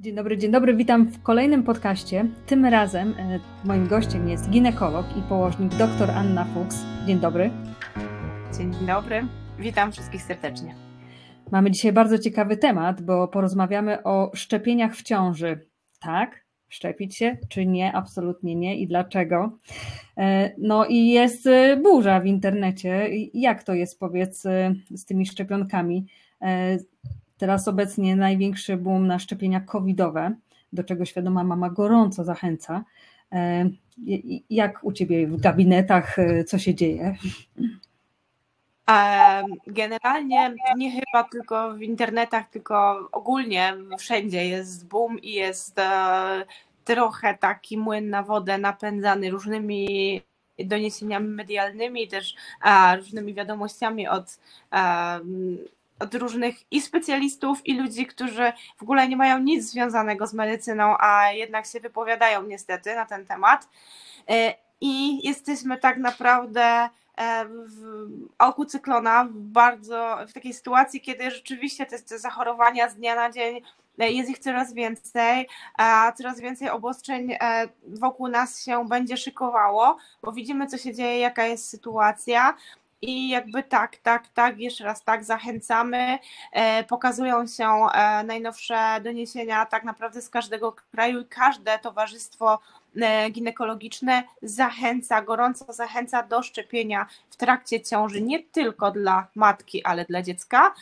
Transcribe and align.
Dzień 0.00 0.14
dobry, 0.14 0.38
dzień 0.38 0.50
dobry, 0.50 0.76
witam 0.76 1.06
w 1.06 1.22
kolejnym 1.22 1.62
podcaście. 1.62 2.26
Tym 2.46 2.64
razem 2.64 3.14
e, 3.18 3.40
moim 3.64 3.88
gościem 3.88 4.28
jest 4.28 4.50
ginekolog 4.50 5.06
i 5.16 5.22
położnik 5.22 5.74
dr 5.74 6.10
Anna 6.10 6.44
Fuchs. 6.44 6.76
Dzień 7.06 7.20
dobry. 7.20 7.50
Dzień 8.58 8.72
dobry, 8.86 9.26
witam 9.58 9.92
wszystkich 9.92 10.22
serdecznie. 10.22 10.74
Mamy 11.52 11.70
dzisiaj 11.70 11.92
bardzo 11.92 12.18
ciekawy 12.18 12.56
temat, 12.56 13.02
bo 13.02 13.28
porozmawiamy 13.28 14.02
o 14.02 14.30
szczepieniach 14.34 14.96
w 14.96 15.02
ciąży. 15.02 15.66
Tak? 16.00 16.44
Szczepić 16.68 17.16
się, 17.16 17.36
czy 17.48 17.66
nie? 17.66 17.92
Absolutnie 17.92 18.54
nie 18.54 18.76
i 18.76 18.86
dlaczego? 18.86 19.58
E, 20.16 20.54
no 20.58 20.86
i 20.86 21.08
jest 21.08 21.46
e, 21.46 21.76
burza 21.76 22.20
w 22.20 22.26
internecie. 22.26 23.08
Jak 23.34 23.62
to 23.62 23.74
jest, 23.74 23.98
powiedz, 23.98 24.42
z 24.90 25.04
tymi 25.04 25.26
szczepionkami? 25.26 26.06
Teraz 27.38 27.68
obecnie 27.68 28.16
największy 28.16 28.76
boom 28.76 29.06
na 29.06 29.18
szczepienia 29.18 29.60
covidowe, 29.60 30.34
do 30.72 30.84
czego 30.84 31.04
świadoma 31.04 31.44
mama 31.44 31.70
gorąco 31.70 32.24
zachęca. 32.24 32.84
E, 33.32 33.70
jak 34.50 34.84
u 34.84 34.92
Ciebie 34.92 35.26
w 35.26 35.40
gabinetach, 35.40 36.18
e, 36.18 36.44
co 36.44 36.58
się 36.58 36.74
dzieje? 36.74 37.14
Generalnie 39.66 40.54
nie 40.76 40.90
chyba 40.90 41.24
tylko 41.24 41.74
w 41.74 41.82
internetach, 41.82 42.48
tylko 42.50 43.08
ogólnie 43.12 43.74
wszędzie 43.98 44.46
jest 44.46 44.88
boom 44.88 45.18
i 45.18 45.32
jest 45.32 45.78
e, 45.78 46.44
trochę 46.84 47.38
taki 47.38 47.78
młyn 47.78 48.10
na 48.10 48.22
wodę 48.22 48.58
napędzany 48.58 49.30
różnymi 49.30 50.22
doniesieniami 50.58 51.28
medialnymi, 51.28 52.08
też 52.08 52.34
różnymi 52.96 53.34
wiadomościami 53.34 54.08
od 54.08 54.38
od 55.98 56.14
różnych 56.14 56.72
i 56.72 56.80
specjalistów, 56.80 57.66
i 57.66 57.78
ludzi, 57.78 58.06
którzy 58.06 58.52
w 58.76 58.82
ogóle 58.82 59.08
nie 59.08 59.16
mają 59.16 59.38
nic 59.38 59.70
związanego 59.70 60.26
z 60.26 60.34
medycyną, 60.34 60.96
a 60.98 61.32
jednak 61.32 61.66
się 61.66 61.80
wypowiadają 61.80 62.42
niestety 62.42 62.94
na 62.94 63.06
ten 63.06 63.26
temat. 63.26 63.68
E, 64.28 64.54
I 64.80 65.26
jesteśmy 65.26 65.78
tak 65.78 65.98
naprawdę 65.98 66.62
e, 66.62 66.88
w 67.44 68.08
oku 68.38 68.64
cyklona, 68.64 69.24
w 69.24 69.32
bardzo 69.32 70.18
w 70.28 70.32
takiej 70.32 70.54
sytuacji, 70.54 71.00
kiedy 71.00 71.30
rzeczywiście 71.30 71.86
te, 71.86 71.98
te 71.98 72.18
zachorowania 72.18 72.88
z 72.88 72.96
dnia 72.96 73.14
na 73.14 73.30
dzień 73.30 73.60
e, 73.98 74.10
jest 74.10 74.30
ich 74.30 74.38
coraz 74.38 74.74
więcej, 74.74 75.48
a 75.78 76.12
coraz 76.12 76.40
więcej 76.40 76.70
obostrzeń 76.70 77.36
wokół 77.86 78.28
nas 78.28 78.64
się 78.64 78.88
będzie 78.88 79.16
szykowało, 79.16 79.96
bo 80.22 80.32
widzimy, 80.32 80.66
co 80.66 80.78
się 80.78 80.94
dzieje, 80.94 81.18
jaka 81.18 81.44
jest 81.44 81.68
sytuacja. 81.68 82.54
I 83.02 83.28
jakby 83.28 83.62
tak, 83.62 83.96
tak, 83.96 84.28
tak, 84.28 84.58
jeszcze 84.58 84.84
raz 84.84 85.04
tak, 85.04 85.24
zachęcamy. 85.24 86.18
E, 86.52 86.84
pokazują 86.84 87.46
się 87.46 87.68
e, 87.68 88.24
najnowsze 88.24 89.00
doniesienia 89.04 89.66
tak 89.66 89.84
naprawdę 89.84 90.22
z 90.22 90.30
każdego 90.30 90.72
kraju 90.72 91.20
i 91.20 91.26
każde 91.26 91.78
towarzystwo 91.78 92.58
e, 92.96 93.30
ginekologiczne 93.30 94.22
zachęca, 94.42 95.22
gorąco 95.22 95.72
zachęca 95.72 96.22
do 96.22 96.42
szczepienia 96.42 97.06
w 97.30 97.36
trakcie 97.36 97.80
ciąży, 97.80 98.22
nie 98.22 98.42
tylko 98.42 98.90
dla 98.90 99.26
matki, 99.34 99.84
ale 99.84 100.04
dla 100.04 100.22
dziecka. 100.22 100.74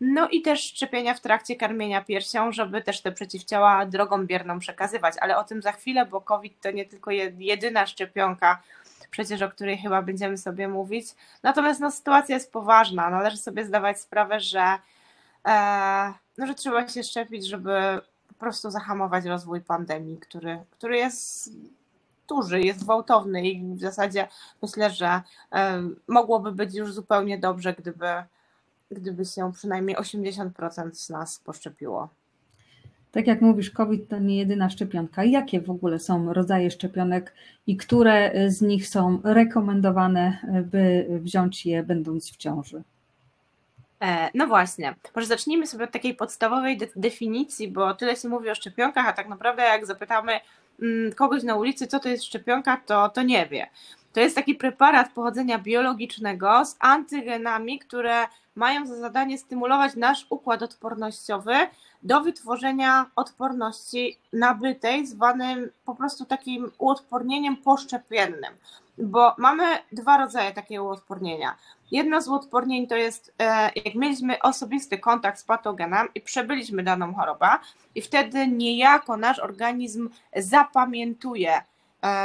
No 0.00 0.28
i 0.28 0.42
też 0.42 0.60
szczepienia 0.60 1.14
w 1.14 1.20
trakcie 1.20 1.56
karmienia 1.56 2.04
piersią, 2.04 2.52
żeby 2.52 2.82
też 2.82 3.02
te 3.02 3.12
przeciwciała 3.12 3.86
drogą 3.86 4.26
bierną 4.26 4.58
przekazywać, 4.58 5.14
ale 5.20 5.36
o 5.38 5.44
tym 5.44 5.62
za 5.62 5.72
chwilę, 5.72 6.06
bo 6.06 6.20
COVID 6.20 6.60
to 6.60 6.70
nie 6.70 6.84
tylko 6.84 7.10
jedyna 7.38 7.86
szczepionka, 7.86 8.62
przecież 9.10 9.42
o 9.42 9.48
której 9.50 9.78
chyba 9.78 10.02
będziemy 10.02 10.38
sobie 10.38 10.68
mówić. 10.68 11.06
Natomiast 11.42 11.80
no, 11.80 11.90
sytuacja 11.90 12.34
jest 12.34 12.52
poważna. 12.52 13.10
Należy 13.10 13.36
sobie 13.36 13.64
zdawać 13.64 14.00
sprawę, 14.00 14.40
że, 14.40 14.78
e, 15.46 16.14
no, 16.38 16.46
że 16.46 16.54
trzeba 16.54 16.88
się 16.88 17.02
szczepić, 17.02 17.46
żeby 17.46 18.00
po 18.28 18.34
prostu 18.34 18.70
zahamować 18.70 19.24
rozwój 19.24 19.60
pandemii, 19.60 20.18
który, 20.18 20.64
który 20.70 20.96
jest 20.96 21.50
duży, 22.28 22.60
jest 22.60 22.84
gwałtowny 22.84 23.48
i 23.48 23.74
w 23.74 23.80
zasadzie 23.80 24.28
myślę, 24.62 24.90
że 24.90 25.22
e, 25.52 25.82
mogłoby 26.08 26.52
być 26.52 26.74
już 26.74 26.92
zupełnie 26.92 27.38
dobrze, 27.38 27.72
gdyby, 27.72 28.06
gdyby 28.90 29.24
się 29.24 29.52
przynajmniej 29.52 29.96
80% 29.96 30.94
z 30.94 31.10
nas 31.10 31.38
poszczepiło. 31.38 32.08
Tak 33.12 33.26
jak 33.26 33.40
mówisz, 33.40 33.70
COVID 33.70 34.08
to 34.08 34.18
nie 34.18 34.38
jedyna 34.38 34.70
szczepionka. 34.70 35.24
Jakie 35.24 35.60
w 35.60 35.70
ogóle 35.70 35.98
są 35.98 36.32
rodzaje 36.32 36.70
szczepionek 36.70 37.34
i 37.66 37.76
które 37.76 38.32
z 38.50 38.62
nich 38.62 38.88
są 38.88 39.20
rekomendowane, 39.24 40.38
by 40.64 41.06
wziąć 41.22 41.66
je 41.66 41.82
będąc 41.82 42.32
w 42.32 42.36
ciąży? 42.36 42.82
E, 44.02 44.30
no 44.34 44.46
właśnie, 44.46 44.94
może 45.14 45.26
zacznijmy 45.26 45.66
sobie 45.66 45.84
od 45.84 45.90
takiej 45.90 46.14
podstawowej 46.14 46.76
de 46.76 46.86
definicji, 46.96 47.68
bo 47.68 47.94
tyle 47.94 48.16
się 48.16 48.28
mówi 48.28 48.50
o 48.50 48.54
szczepionkach, 48.54 49.08
a 49.08 49.12
tak 49.12 49.28
naprawdę 49.28 49.62
jak 49.62 49.86
zapytamy 49.86 50.32
mm, 50.82 51.12
kogoś 51.12 51.42
na 51.42 51.56
ulicy, 51.56 51.86
co 51.86 52.00
to 52.00 52.08
jest 52.08 52.24
szczepionka, 52.24 52.80
to, 52.86 53.08
to 53.08 53.22
nie 53.22 53.46
wie. 53.46 53.66
To 54.12 54.20
jest 54.20 54.36
taki 54.36 54.54
preparat 54.54 55.12
pochodzenia 55.12 55.58
biologicznego 55.58 56.64
z 56.64 56.76
antygenami, 56.78 57.78
które 57.78 58.26
mają 58.54 58.86
za 58.86 58.96
zadanie 58.96 59.38
stymulować 59.38 59.96
nasz 59.96 60.26
układ 60.30 60.62
odpornościowy 60.62 61.54
do 62.02 62.20
wytworzenia 62.20 63.06
odporności 63.16 64.18
nabytej, 64.32 65.06
zwanym 65.06 65.70
po 65.84 65.94
prostu 65.94 66.24
takim 66.24 66.70
uodpornieniem 66.78 67.56
poszczepiennym. 67.56 68.54
Bo 68.98 69.34
mamy 69.38 69.64
dwa 69.92 70.18
rodzaje 70.18 70.52
takiego 70.52 70.84
uodpornienia. 70.84 71.56
Jedno 71.90 72.22
z 72.22 72.28
uodpornień 72.28 72.86
to 72.86 72.96
jest, 72.96 73.34
e, 73.38 73.70
jak 73.84 73.94
mieliśmy 73.94 74.38
osobisty 74.38 74.98
kontakt 74.98 75.38
z 75.38 75.44
patogenem 75.44 76.08
i 76.14 76.20
przebyliśmy 76.20 76.82
daną 76.82 77.14
chorobę, 77.14 77.48
i 77.94 78.02
wtedy 78.02 78.48
niejako 78.48 79.16
nasz 79.16 79.38
organizm 79.38 80.08
zapamiętuje 80.36 81.62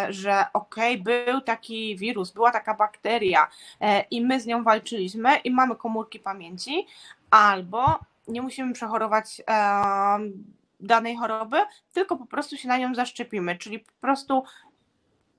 że 0.09 0.45
okej, 0.53 1.01
okay, 1.01 1.23
był 1.25 1.41
taki 1.41 1.97
wirus, 1.97 2.31
była 2.31 2.51
taka 2.51 2.73
bakteria 2.73 3.47
e, 3.81 4.01
i 4.01 4.25
my 4.25 4.39
z 4.39 4.45
nią 4.45 4.63
walczyliśmy 4.63 5.37
i 5.37 5.51
mamy 5.51 5.75
komórki 5.75 6.19
pamięci, 6.19 6.87
albo 7.31 7.99
nie 8.27 8.41
musimy 8.41 8.73
przechorować 8.73 9.41
e, 9.49 9.53
danej 10.79 11.15
choroby, 11.15 11.57
tylko 11.93 12.17
po 12.17 12.25
prostu 12.25 12.57
się 12.57 12.67
na 12.67 12.77
nią 12.77 12.95
zaszczepimy, 12.95 13.57
czyli 13.57 13.79
po 13.79 13.91
prostu 14.01 14.43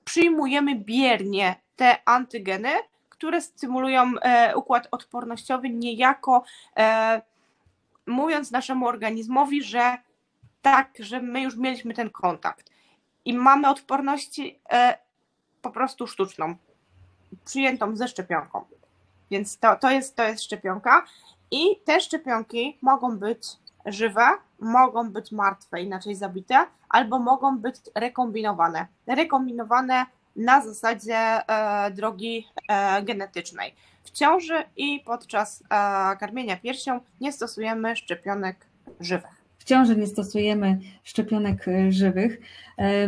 przyjmujemy 0.05 0.75
biernie 0.75 1.55
te 1.75 1.97
antygeny, 2.05 2.69
które 3.09 3.41
stymulują 3.41 4.11
układ 4.55 4.87
odpornościowy, 4.91 5.69
niejako 5.69 6.43
mówiąc 8.07 8.51
naszemu 8.51 8.87
organizmowi, 8.87 9.63
że 9.63 9.97
tak, 10.61 10.89
że 10.99 11.21
my 11.21 11.41
już 11.41 11.55
mieliśmy 11.55 11.93
ten 11.93 12.09
kontakt 12.09 12.71
i 13.27 13.33
mamy 13.33 13.69
odporności 13.69 14.59
e, 14.71 14.97
po 15.61 15.71
prostu 15.71 16.07
sztuczną, 16.07 16.55
przyjętą 17.45 17.95
ze 17.95 18.07
szczepionką. 18.07 18.65
Więc 19.31 19.59
to, 19.59 19.75
to, 19.75 19.91
jest, 19.91 20.15
to 20.15 20.23
jest 20.23 20.43
szczepionka. 20.43 21.05
I 21.51 21.81
te 21.85 22.01
szczepionki 22.01 22.77
mogą 22.81 23.17
być 23.17 23.47
żywe, 23.85 24.27
mogą 24.59 25.09
być 25.11 25.31
martwe, 25.31 25.81
inaczej 25.81 26.15
zabite, 26.15 26.65
albo 26.89 27.19
mogą 27.19 27.57
być 27.57 27.75
rekombinowane. 27.95 28.87
Rekombinowane 29.07 30.05
na 30.35 30.61
zasadzie 30.61 31.17
e, 31.17 31.91
drogi 31.91 32.47
e, 32.67 33.03
genetycznej. 33.03 33.75
W 34.03 34.11
ciąży 34.11 34.63
i 34.77 34.99
podczas 34.99 35.63
karmienia 36.19 36.57
piersią 36.57 36.99
nie 37.21 37.31
stosujemy 37.31 37.95
szczepionek 37.95 38.65
żywych 38.99 39.36
ciąży 39.67 39.95
nie 39.95 40.07
stosujemy 40.07 40.79
szczepionek 41.03 41.67
e, 41.67 41.91
żywych. 41.91 42.41
E, 42.77 43.07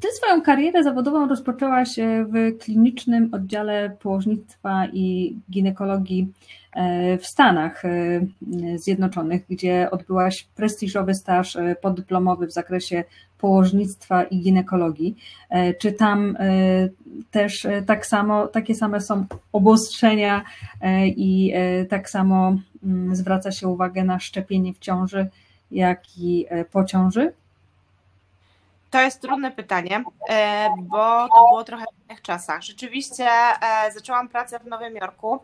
ty 0.00 0.08
swoją 0.16 0.42
karierę 0.42 0.84
zawodową 0.84 1.28
rozpoczęłaś 1.28 1.98
e, 1.98 2.24
w 2.24 2.58
klinicznym 2.58 3.28
oddziale 3.32 3.96
położnictwa 4.00 4.86
i 4.92 5.36
ginekologii 5.50 6.32
w 7.20 7.26
Stanach 7.26 7.82
Zjednoczonych, 8.76 9.42
gdzie 9.50 9.90
odbyłaś 9.90 10.48
prestiżowy 10.56 11.14
staż 11.14 11.56
podyplomowy 11.82 12.46
w 12.46 12.52
zakresie 12.52 13.04
położnictwa 13.38 14.24
i 14.24 14.40
ginekologii. 14.40 15.16
Czy 15.78 15.92
tam 15.92 16.36
też 17.30 17.66
tak 17.86 18.06
samo, 18.06 18.46
takie 18.46 18.74
same 18.74 19.00
są 19.00 19.26
obostrzenia 19.52 20.44
i 21.06 21.54
tak 21.88 22.10
samo 22.10 22.56
mm, 22.84 23.16
zwraca 23.16 23.52
się 23.52 23.68
uwagę 23.68 24.04
na 24.04 24.20
szczepienie 24.20 24.74
w 24.74 24.78
ciąży 24.78 25.26
jak 25.70 26.18
i 26.18 26.46
e, 26.48 26.64
po 26.64 26.84
ciąży? 26.84 27.32
To 28.90 29.00
jest 29.00 29.20
trudne 29.20 29.50
pytanie, 29.50 30.04
e, 30.28 30.68
bo 30.78 31.28
to 31.28 31.48
było 31.48 31.64
trochę 31.64 31.84
trudnych 32.14 32.22
czasach. 32.22 32.62
Rzeczywiście 32.62 33.26
e, 33.26 33.92
zaczęłam 33.92 34.28
pracę 34.28 34.58
w 34.58 34.66
Nowym 34.66 34.96
Jorku 34.96 35.40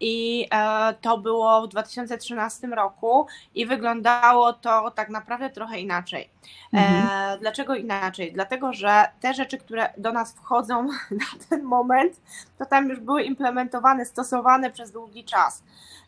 i 0.00 0.46
e, 0.50 0.94
to 1.00 1.18
było 1.18 1.62
w 1.62 1.68
2013 1.68 2.66
roku 2.66 3.26
i 3.54 3.66
wyglądało 3.66 4.52
to 4.52 4.90
tak 4.90 5.08
naprawdę 5.08 5.50
trochę 5.50 5.80
inaczej. 5.80 6.30
E, 6.74 6.78
mhm. 6.78 7.40
Dlaczego 7.40 7.74
inaczej? 7.74 8.32
Dlatego, 8.32 8.72
że 8.72 9.08
te 9.20 9.34
rzeczy, 9.34 9.58
które 9.58 9.92
do 9.98 10.12
nas 10.12 10.34
wchodzą 10.34 10.86
na 11.22 11.46
ten 11.48 11.62
moment, 11.62 12.20
to 12.58 12.66
tam 12.66 12.88
już 12.88 13.00
były 13.00 13.22
implementowane, 13.22 14.04
stosowane 14.04 14.70
przez 14.70 14.92
długi 14.92 15.24
czas. 15.24 15.62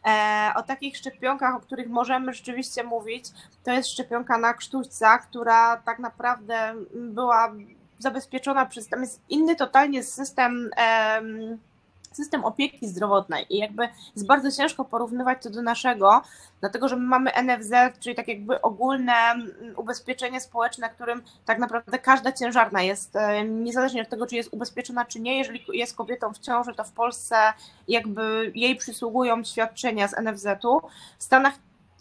E, 0.06 0.52
o 0.56 0.62
takich 0.62 0.96
szczepionkach, 0.96 1.54
o 1.54 1.60
których 1.60 1.88
możemy 1.88 2.32
rzeczywiście 2.32 2.84
mówić, 2.84 3.24
to 3.64 3.72
jest 3.72 3.88
szczepionka 3.88 4.38
na 4.38 4.54
krztuśca, 4.54 5.18
która 5.18 5.76
tak 5.76 5.98
naprawdę 5.98 6.74
była 6.94 7.52
zabezpieczona 8.04 8.66
przez, 8.66 8.88
tam 8.88 9.00
jest 9.00 9.20
inny 9.28 9.56
totalnie 9.56 10.02
system 10.02 10.70
system 12.16 12.44
opieki 12.44 12.88
zdrowotnej 12.88 13.46
i 13.50 13.58
jakby 13.58 13.88
jest 14.16 14.26
bardzo 14.26 14.50
ciężko 14.50 14.84
porównywać 14.84 15.42
to 15.42 15.50
do 15.50 15.62
naszego, 15.62 16.22
dlatego 16.60 16.88
że 16.88 16.96
my 16.96 17.06
mamy 17.06 17.30
NFZ, 17.42 17.72
czyli 18.00 18.16
tak 18.16 18.28
jakby 18.28 18.60
ogólne 18.60 19.12
mm, 19.12 19.52
ubezpieczenie 19.76 20.40
społeczne, 20.40 20.90
którym 20.90 21.22
tak 21.44 21.58
naprawdę 21.58 21.98
każda 21.98 22.32
ciężarna 22.32 22.82
jest, 22.82 23.14
niezależnie 23.48 24.02
od 24.02 24.08
tego, 24.08 24.26
czy 24.26 24.36
jest 24.36 24.52
ubezpieczona, 24.52 25.04
czy 25.04 25.20
nie, 25.20 25.38
jeżeli 25.38 25.64
jest 25.72 25.96
kobietą 25.96 26.32
w 26.32 26.38
ciąży, 26.38 26.74
to 26.74 26.84
w 26.84 26.92
Polsce 26.92 27.36
jakby 27.88 28.52
jej 28.54 28.76
przysługują 28.76 29.44
świadczenia 29.44 30.08
z 30.08 30.14
NFZ-u. 30.18 30.80
W 31.18 31.24
Stanach 31.24 31.54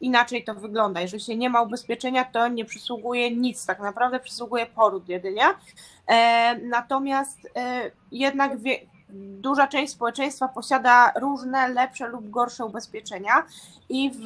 inaczej 0.04 0.44
to 0.44 0.56
wygląda. 0.56 1.02
Jeżeli 1.02 1.24
się 1.24 1.36
nie 1.36 1.50
ma 1.50 1.62
ubezpieczenia, 1.62 2.26
to 2.26 2.48
nie 2.48 2.66
przysługuje 2.66 3.36
nic, 3.36 3.66
tak 3.66 3.80
naprawdę 3.80 4.20
przysługuje 4.20 4.66
poród 4.66 5.10
jedynie. 5.10 5.44
E, 6.08 6.58
natomiast 6.58 7.40
e, 7.56 7.92
jednak 8.12 8.60
wie, 8.60 8.80
duża 9.10 9.68
część 9.68 9.94
społeczeństwa 9.94 10.48
posiada 10.48 11.14
różne 11.16 11.70
lepsze 11.70 12.08
lub 12.08 12.30
gorsze 12.30 12.66
ubezpieczenia 12.66 13.46
i 13.90 14.12
w 14.12 14.24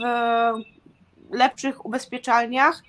lepszych 1.32 1.86
ubezpieczalniach 1.86 2.84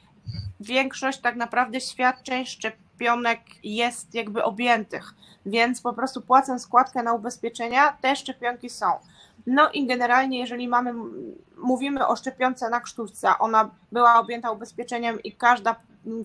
większość 0.61 1.21
tak 1.21 1.37
naprawdę 1.37 1.81
świadczeń 1.81 2.47
szczepionek 2.47 3.41
jest 3.63 4.15
jakby 4.15 4.45
objętych, 4.45 5.15
więc 5.47 5.81
po 5.81 5.93
prostu 5.93 6.23
płacę 6.23 6.59
składkę 6.59 7.03
na 7.03 7.13
ubezpieczenia, 7.13 7.97
te 8.01 8.17
szczepionki 8.17 8.71
są. 8.71 8.87
No 9.47 9.71
i 9.71 9.87
generalnie, 9.87 10.39
jeżeli 10.39 10.69
mamy, 10.69 10.95
mówimy 11.59 12.07
o 12.07 12.17
szczepionce 12.17 12.71
na 12.71 12.81
krztuśca, 12.81 13.39
ona 13.39 13.71
była 13.93 14.21
objęta 14.21 14.51
ubezpieczeniem 14.51 15.23
i 15.23 15.33
każda 15.33 15.77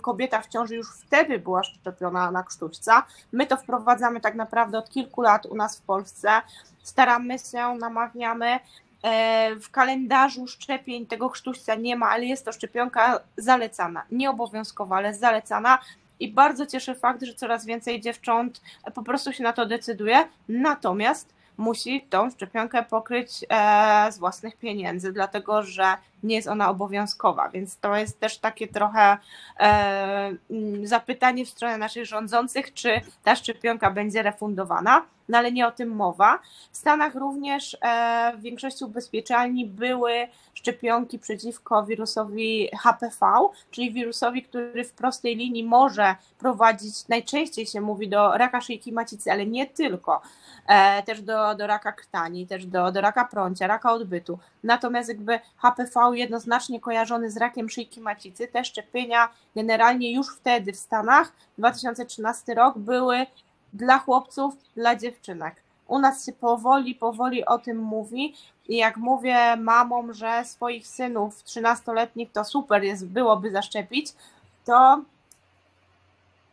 kobieta 0.01 0.41
w 0.41 0.47
ciąży 0.47 0.75
już 0.75 0.87
wtedy 0.97 1.39
była 1.39 1.63
szczepiona 1.63 2.31
na 2.31 2.43
krztuśca. 2.43 3.03
My 3.31 3.47
to 3.47 3.57
wprowadzamy 3.57 4.21
tak 4.21 4.35
naprawdę 4.35 4.77
od 4.77 4.89
kilku 4.89 5.21
lat 5.21 5.45
u 5.45 5.55
nas 5.55 5.79
w 5.79 5.81
Polsce. 5.81 6.41
Staramy 6.83 7.39
się, 7.39 7.77
namawiamy. 7.79 8.59
E, 9.03 9.55
w 9.55 9.71
kalendarzu 9.71 10.47
szczepień 10.47 11.05
tego 11.05 11.29
krztuśca 11.29 11.75
nie 11.75 11.95
ma, 11.95 12.09
ale 12.09 12.25
jest 12.25 12.45
to 12.45 12.51
szczepionka 12.51 13.19
zalecana. 13.37 14.03
Nieobowiązkowa, 14.11 14.95
ale 14.95 15.13
zalecana. 15.13 15.79
I 16.19 16.31
bardzo 16.31 16.65
cieszy 16.65 16.95
fakt, 16.95 17.23
że 17.23 17.33
coraz 17.33 17.65
więcej 17.65 18.01
dziewcząt 18.01 18.61
po 18.93 19.03
prostu 19.03 19.33
się 19.33 19.43
na 19.43 19.53
to 19.53 19.65
decyduje. 19.65 20.27
Natomiast 20.49 21.33
musi 21.57 22.01
tą 22.09 22.29
szczepionkę 22.29 22.83
pokryć 22.83 23.45
e, 23.49 24.11
z 24.11 24.17
własnych 24.17 24.57
pieniędzy, 24.57 25.13
dlatego 25.13 25.63
że 25.63 25.97
nie 26.23 26.35
jest 26.35 26.47
ona 26.47 26.69
obowiązkowa, 26.69 27.49
więc 27.49 27.77
to 27.77 27.95
jest 27.95 28.19
też 28.19 28.37
takie 28.37 28.67
trochę 28.67 29.17
e, 29.59 30.31
zapytanie 30.83 31.45
w 31.45 31.49
stronę 31.49 31.77
naszych 31.77 32.05
rządzących, 32.05 32.73
czy 32.73 33.01
ta 33.23 33.35
szczepionka 33.35 33.91
będzie 33.91 34.23
refundowana 34.23 35.05
no 35.29 35.37
ale 35.37 35.51
nie 35.51 35.67
o 35.67 35.71
tym 35.71 35.89
mowa. 35.89 36.39
W 36.71 36.77
Stanach 36.77 37.15
również 37.15 37.77
e, 37.81 38.33
w 38.37 38.41
większości 38.41 38.85
ubezpieczalni 38.85 39.65
były 39.65 40.27
szczepionki 40.53 41.19
przeciwko 41.19 41.85
wirusowi 41.85 42.69
HPV, 42.83 43.27
czyli 43.71 43.91
wirusowi, 43.91 44.43
który 44.43 44.83
w 44.83 44.91
prostej 44.91 45.35
linii 45.35 45.63
może 45.63 46.15
prowadzić, 46.39 47.07
najczęściej 47.07 47.65
się 47.65 47.81
mówi 47.81 48.09
do 48.09 48.37
raka 48.37 48.61
szyjki 48.61 48.91
macicy, 48.91 49.31
ale 49.31 49.45
nie 49.45 49.67
tylko, 49.67 50.21
e, 50.67 51.03
też 51.03 51.21
do, 51.21 51.55
do 51.55 51.67
raka 51.67 51.91
krtani, 51.91 52.47
też 52.47 52.65
do, 52.65 52.91
do 52.91 53.01
raka 53.01 53.25
prącia, 53.25 53.67
raka 53.67 53.93
odbytu. 53.93 54.39
Natomiast 54.63 55.09
jakby 55.09 55.39
HPV 55.57 56.17
jednoznacznie 56.17 56.79
kojarzony 56.79 57.31
z 57.31 57.37
rakiem 57.37 57.69
szyjki 57.69 58.01
macicy, 58.01 58.47
te 58.47 58.65
szczepienia 58.65 59.29
generalnie 59.55 60.13
już 60.13 60.35
wtedy 60.35 60.73
w 60.73 60.77
Stanach, 60.77 61.31
2013 61.57 62.53
rok, 62.53 62.77
były 62.77 63.25
dla 63.73 63.99
chłopców, 63.99 64.53
dla 64.75 64.95
dziewczynek. 64.95 65.55
U 65.87 65.99
nas 65.99 66.25
się 66.25 66.31
powoli, 66.31 66.95
powoli 66.95 67.45
o 67.45 67.57
tym 67.57 67.77
mówi 67.77 68.35
i 68.67 68.77
jak 68.77 68.97
mówię 68.97 69.55
mamom, 69.55 70.13
że 70.13 70.45
swoich 70.45 70.87
synów 70.87 71.43
13-letnich 71.43 72.31
to 72.31 72.45
super 72.45 72.83
jest, 72.83 73.07
byłoby 73.07 73.51
zaszczepić, 73.51 74.13
to 74.65 75.01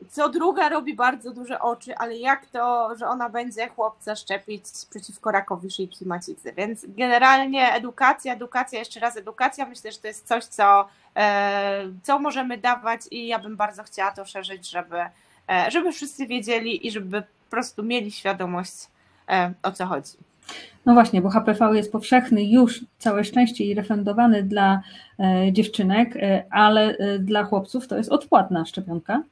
co 0.09 0.29
druga 0.29 0.69
robi 0.69 0.95
bardzo 0.95 1.31
duże 1.31 1.61
oczy, 1.61 1.97
ale 1.97 2.17
jak 2.17 2.47
to, 2.47 2.97
że 2.97 3.07
ona 3.07 3.29
będzie 3.29 3.69
chłopca 3.69 4.17
szczepić 4.17 4.65
przeciwko 4.91 5.31
rakowi 5.31 5.71
szyjki 5.71 6.07
macicy. 6.07 6.53
Więc 6.53 6.87
generalnie 6.89 7.73
edukacja, 7.73 8.33
edukacja, 8.33 8.79
jeszcze 8.79 9.01
raz 9.01 9.17
edukacja, 9.17 9.67
myślę, 9.67 9.93
że 9.93 9.99
to 9.99 10.07
jest 10.07 10.27
coś, 10.27 10.45
co, 10.45 10.89
e, 11.17 11.83
co 12.03 12.19
możemy 12.19 12.59
dawać 12.59 13.01
i 13.11 13.27
ja 13.27 13.39
bym 13.39 13.57
bardzo 13.57 13.83
chciała 13.83 14.11
to 14.11 14.25
szerzyć, 14.25 14.71
żeby, 14.71 14.97
E, 15.51 15.71
żeby 15.71 15.93
wszyscy 15.93 16.27
wiedzieli 16.27 16.87
i 16.87 16.91
żeby 16.91 17.23
po 17.23 17.51
prostu 17.51 17.83
mieli 17.83 18.11
świadomość, 18.11 18.73
e, 19.29 19.53
o 19.63 19.73
co 19.73 19.87
chodzi. 19.87 20.13
No 20.87 20.95
właśnie, 20.95 21.23
bo 21.23 21.31
HPV 21.31 21.77
jest 21.77 21.93
powszechny 21.93 22.45
już 22.45 22.85
całe 22.99 23.25
szczęście 23.25 23.65
i 23.65 23.75
refundowany 23.75 24.43
dla 24.43 24.83
dziewczynek, 25.53 26.15
ale 26.51 26.97
dla 27.19 27.45
chłopców 27.45 27.89
to 27.89 27.97
jest 27.97 28.13
odpłatna 28.13 28.65
szczepionka. 28.65 29.23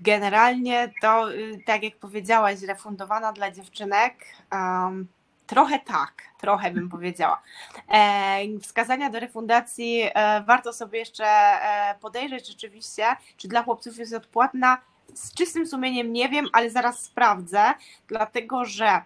Generalnie 0.00 0.92
to, 1.02 1.32
y, 1.32 1.62
tak 1.66 1.82
jak 1.82 1.96
powiedziałaś, 1.96 2.62
refundowana 2.62 3.32
dla 3.32 3.50
dziewczynek. 3.50 4.14
Um, 4.52 5.08
Trochę 5.52 5.78
tak, 5.78 6.22
trochę 6.40 6.70
bym 6.70 6.88
powiedziała. 6.88 7.42
E, 7.88 8.58
wskazania 8.62 9.10
do 9.10 9.20
refundacji 9.20 10.02
e, 10.02 10.42
warto 10.42 10.72
sobie 10.72 10.98
jeszcze 10.98 11.24
e, 11.24 11.94
podejrzeć 12.00 12.48
rzeczywiście, 12.48 13.04
czy 13.36 13.48
dla 13.48 13.62
chłopców 13.62 13.98
jest 13.98 14.14
odpłatna. 14.14 14.78
Z 15.14 15.34
czystym 15.34 15.66
sumieniem 15.66 16.12
nie 16.12 16.28
wiem, 16.28 16.48
ale 16.52 16.70
zaraz 16.70 17.00
sprawdzę, 17.00 17.74
dlatego 18.08 18.64
że 18.64 19.02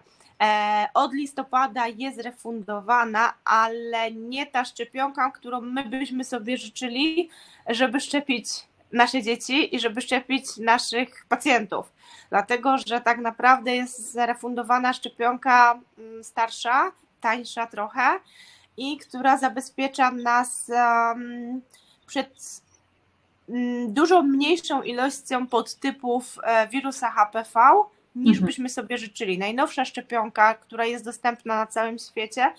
od 0.93 1.13
listopada 1.13 1.87
jest 1.87 2.21
refundowana, 2.21 3.33
ale 3.45 4.11
nie 4.11 4.45
ta 4.45 4.65
szczepionka, 4.65 5.31
którą 5.31 5.61
my 5.61 5.85
byśmy 5.85 6.23
sobie 6.23 6.57
życzyli, 6.57 7.29
żeby 7.67 7.99
szczepić 7.99 8.49
nasze 8.91 9.21
dzieci 9.21 9.75
i 9.75 9.79
żeby 9.79 10.01
szczepić 10.01 10.57
naszych 10.57 11.25
pacjentów 11.29 11.97
dlatego 12.29 12.77
że 12.77 13.01
tak 13.01 13.17
naprawdę 13.17 13.75
jest 13.75 14.11
zarefundowana 14.11 14.93
szczepionka 14.93 15.79
mm, 15.97 16.23
starsza, 16.23 16.91
tańsza 17.21 17.67
trochę 17.67 18.19
i 18.77 18.97
która 18.97 19.37
zabezpiecza 19.37 20.11
nas 20.11 20.71
przed 22.07 22.61
mm, 23.49 23.93
dużo 23.93 24.23
mniejszą 24.23 24.81
ilością 24.81 25.47
podtypów 25.47 26.39
e, 26.43 26.67
wirusa 26.67 27.11
HPV 27.11 27.59
niż 28.15 28.37
mhm. 28.37 28.45
byśmy 28.45 28.69
sobie 28.69 28.97
życzyli. 28.97 29.37
Najnowsza 29.37 29.85
szczepionka, 29.85 30.53
która 30.53 30.85
jest 30.85 31.05
dostępna 31.05 31.55
na 31.55 31.67
całym 31.67 31.99
świecie, 31.99 32.53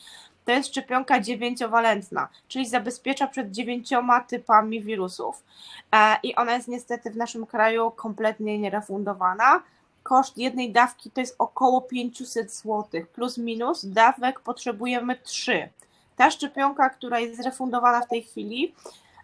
to 0.49 0.52
jest 0.52 0.69
szczepionka 0.69 1.21
dziewięciowalentna, 1.21 2.28
czyli 2.49 2.67
zabezpiecza 2.67 3.26
przed 3.26 3.50
dziewięcioma 3.50 4.21
typami 4.21 4.83
wirusów. 4.83 5.45
E, 5.93 6.17
I 6.23 6.35
ona 6.35 6.55
jest 6.55 6.69
niestety 6.69 7.11
w 7.11 7.17
naszym 7.17 7.47
kraju 7.47 7.90
kompletnie 7.90 8.59
nierefundowana. 8.59 9.62
Koszt 10.02 10.38
jednej 10.38 10.73
dawki 10.73 11.11
to 11.11 11.21
jest 11.21 11.37
około 11.38 11.81
500 11.81 12.52
zł, 12.52 12.85
plus 13.12 13.38
minus 13.38 13.85
dawek 13.87 14.40
potrzebujemy 14.40 15.17
3. 15.17 15.69
Ta 16.17 16.31
szczepionka, 16.31 16.90
która 16.90 17.19
jest 17.19 17.45
refundowana 17.45 18.00
w 18.00 18.09
tej 18.09 18.23
chwili, 18.23 18.75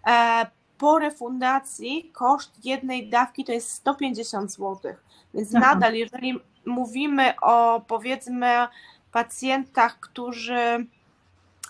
e, 0.06 0.46
po 0.78 0.98
refundacji 0.98 2.10
koszt 2.12 2.64
jednej 2.64 3.08
dawki 3.08 3.44
to 3.44 3.52
jest 3.52 3.70
150 3.70 4.52
zł. 4.52 4.94
Więc 5.34 5.54
Aha. 5.54 5.74
nadal, 5.74 5.94
jeżeli 5.94 6.40
mówimy 6.66 7.34
o 7.40 7.80
powiedzmy 7.86 8.66
pacjentach, 9.12 10.00
którzy 10.00 10.86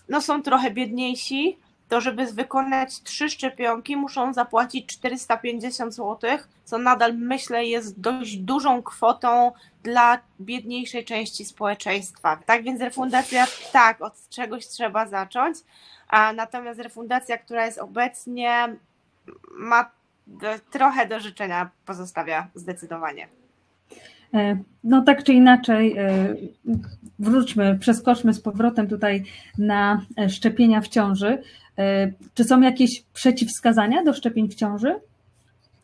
no 0.09 0.21
są 0.21 0.43
trochę 0.43 0.71
biedniejsi, 0.71 1.59
to 1.89 2.01
żeby 2.01 2.27
wykonać 2.27 3.03
trzy 3.03 3.31
szczepionki 3.31 3.97
muszą 3.97 4.33
zapłacić 4.33 4.87
450 4.87 5.95
zł, 5.95 6.39
co 6.65 6.79
nadal 6.79 7.15
myślę 7.15 7.67
jest 7.67 8.01
dość 8.01 8.37
dużą 8.37 8.83
kwotą 8.83 9.53
dla 9.83 10.19
biedniejszej 10.41 11.05
części 11.05 11.45
społeczeństwa. 11.45 12.39
Tak 12.47 12.63
więc 12.63 12.81
refundacja, 12.81 13.47
tak, 13.73 14.03
od 14.03 14.29
czegoś 14.29 14.67
trzeba 14.67 15.07
zacząć, 15.07 15.59
a 16.09 16.33
natomiast 16.33 16.81
refundacja, 16.81 17.39
która 17.39 17.67
jest 17.67 17.79
obecnie, 17.79 18.77
ma 19.51 19.91
trochę 20.71 21.07
do 21.07 21.21
życzenia, 21.21 21.71
pozostawia 21.87 22.49
zdecydowanie. 22.55 23.29
E, 24.35 24.57
no 24.85 25.03
tak 25.03 25.25
czy 25.25 25.33
inaczej, 25.33 25.99
e, 25.99 26.35
wróćmy, 27.19 27.79
przeskoczmy 27.79 28.35
z 28.35 28.41
powrotem 28.41 28.89
tutaj 28.89 29.25
na 29.59 30.07
e, 30.19 30.31
szczepienia 30.31 30.81
w 30.81 30.89
ciąży. 30.89 31.43
Czy 32.35 32.45
są 32.45 32.61
jakieś 32.61 33.03
przeciwwskazania 33.15 34.05
do 34.05 34.13
szczepień 34.13 34.49
w 34.49 34.55
ciąży? 34.55 35.01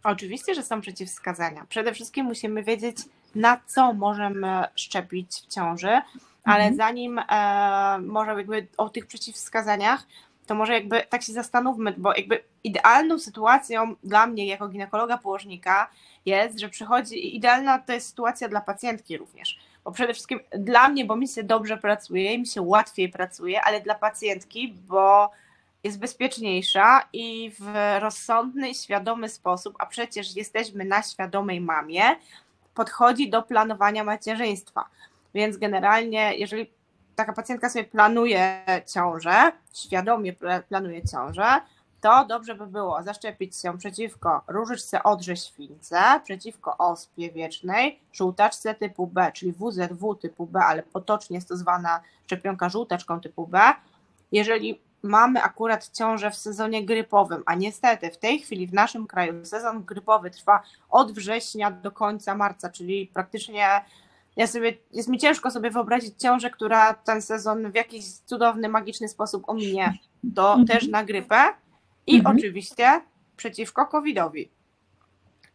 Oczywiście, 0.05 0.55
że 0.55 0.63
są 0.63 0.81
przeciwwskazania. 0.81 1.67
Przede 1.69 1.93
wszystkim 1.93 2.27
musimy 2.27 2.63
wiedzieć, 2.63 2.97
na 3.35 3.61
co 3.67 3.93
możemy 3.93 4.65
szczepić 4.75 5.29
w 5.33 5.47
ciąży, 5.47 6.01
ale 6.45 6.65
mhm. 6.65 6.77
zanim 6.77 7.19
e, 7.19 7.99
może 7.99 8.31
jakby 8.31 8.67
o 8.77 8.89
tych 8.89 9.07
przeciwwskazaniach, 9.07 10.07
to 10.51 10.55
może 10.55 10.75
jakby 10.75 11.03
tak 11.09 11.23
się 11.23 11.33
zastanówmy, 11.33 11.95
bo 11.99 12.15
jakby 12.15 12.43
idealną 12.65 13.19
sytuacją 13.19 13.95
dla 14.05 14.27
mnie 14.27 14.47
jako 14.47 14.69
ginekologa 14.69 15.19
położnika 15.19 15.91
jest, 16.27 16.61
że 16.61 16.69
przychodzi, 16.69 17.37
idealna 17.37 17.79
to 17.79 17.93
jest 17.93 18.09
sytuacja 18.09 18.49
dla 18.49 18.61
pacjentki 18.61 19.17
również, 19.17 19.59
bo 19.85 19.93
przede 19.93 20.15
wszystkim 20.15 20.41
dla 20.51 20.89
mnie, 20.89 21.05
bo 21.05 21.17
mi 21.17 21.29
się 21.29 21.43
dobrze 21.43 21.77
pracuje, 21.77 22.39
mi 22.39 22.47
się 22.47 22.63
łatwiej 22.63 23.09
pracuje, 23.09 23.63
ale 23.63 23.81
dla 23.81 23.95
pacjentki, 23.95 24.75
bo 24.89 25.31
jest 25.85 25.99
bezpieczniejsza 25.99 27.09
i 27.13 27.53
w 27.59 27.97
rozsądny, 28.01 28.75
świadomy 28.75 29.29
sposób, 29.29 29.75
a 29.79 29.87
przecież 29.87 30.37
jesteśmy 30.37 30.85
na 30.85 31.03
świadomej 31.03 31.61
mamie, 31.61 32.03
podchodzi 32.75 33.31
do 33.31 33.43
planowania 33.43 34.05
macierzyństwa. 34.05 34.85
Więc 35.35 35.57
generalnie, 35.57 36.35
jeżeli 36.37 36.71
taka 37.21 37.33
pacjentka 37.33 37.69
sobie 37.69 37.85
planuje 37.85 38.65
ciążę, 38.95 39.53
świadomie 39.75 40.33
planuje 40.69 41.03
ciążę, 41.09 41.61
to 42.01 42.25
dobrze 42.25 42.55
by 42.55 42.67
było 42.67 43.03
zaszczepić 43.03 43.57
się 43.57 43.79
przeciwko 43.79 44.43
różyczce 44.49 45.03
odrze 45.03 45.37
śwince, 45.37 46.21
przeciwko 46.25 46.77
ospie 46.79 47.31
wiecznej, 47.33 48.01
żółtaczce 48.13 48.75
typu 48.75 49.07
B, 49.07 49.33
czyli 49.35 49.53
WZW 49.53 50.15
typu 50.15 50.47
B, 50.47 50.61
ale 50.61 50.83
potocznie 50.83 51.37
jest 51.37 51.49
to 51.49 51.57
zwana 51.57 52.01
szczepionka 52.27 52.69
żółtaczką 52.69 53.21
typu 53.21 53.47
B. 53.47 53.61
Jeżeli 54.33 54.81
mamy 55.03 55.43
akurat 55.43 55.89
ciążę 55.89 56.31
w 56.31 56.37
sezonie 56.37 56.87
grypowym, 56.87 57.43
a 57.47 57.55
niestety 57.55 58.11
w 58.11 58.19
tej 58.19 58.39
chwili 58.39 58.67
w 58.67 58.75
naszym 58.75 59.07
kraju 59.07 59.45
sezon 59.45 59.85
grypowy 59.85 60.31
trwa 60.31 60.63
od 60.91 61.13
września 61.13 61.71
do 61.71 61.91
końca 61.91 62.35
marca, 62.35 62.71
czyli 62.71 63.11
praktycznie 63.15 63.69
ja 64.41 64.47
sobie, 64.47 64.77
jest 64.93 65.09
mi 65.09 65.19
ciężko 65.19 65.51
sobie 65.51 65.71
wyobrazić 65.71 66.15
ciążę, 66.19 66.51
która 66.51 66.95
ten 66.95 67.23
sezon 67.23 67.73
w 67.73 67.75
jakiś 67.75 68.05
cudowny, 68.07 68.69
magiczny 68.69 69.09
sposób 69.09 69.49
ominie, 69.49 69.99
to 70.35 70.49
mhm. 70.49 70.67
też 70.67 70.89
na 70.89 71.05
grypę 71.05 71.49
i 72.07 72.17
mhm. 72.17 72.37
oczywiście 72.37 73.01
przeciwko 73.37 73.87
COVID-owi. 73.87 74.51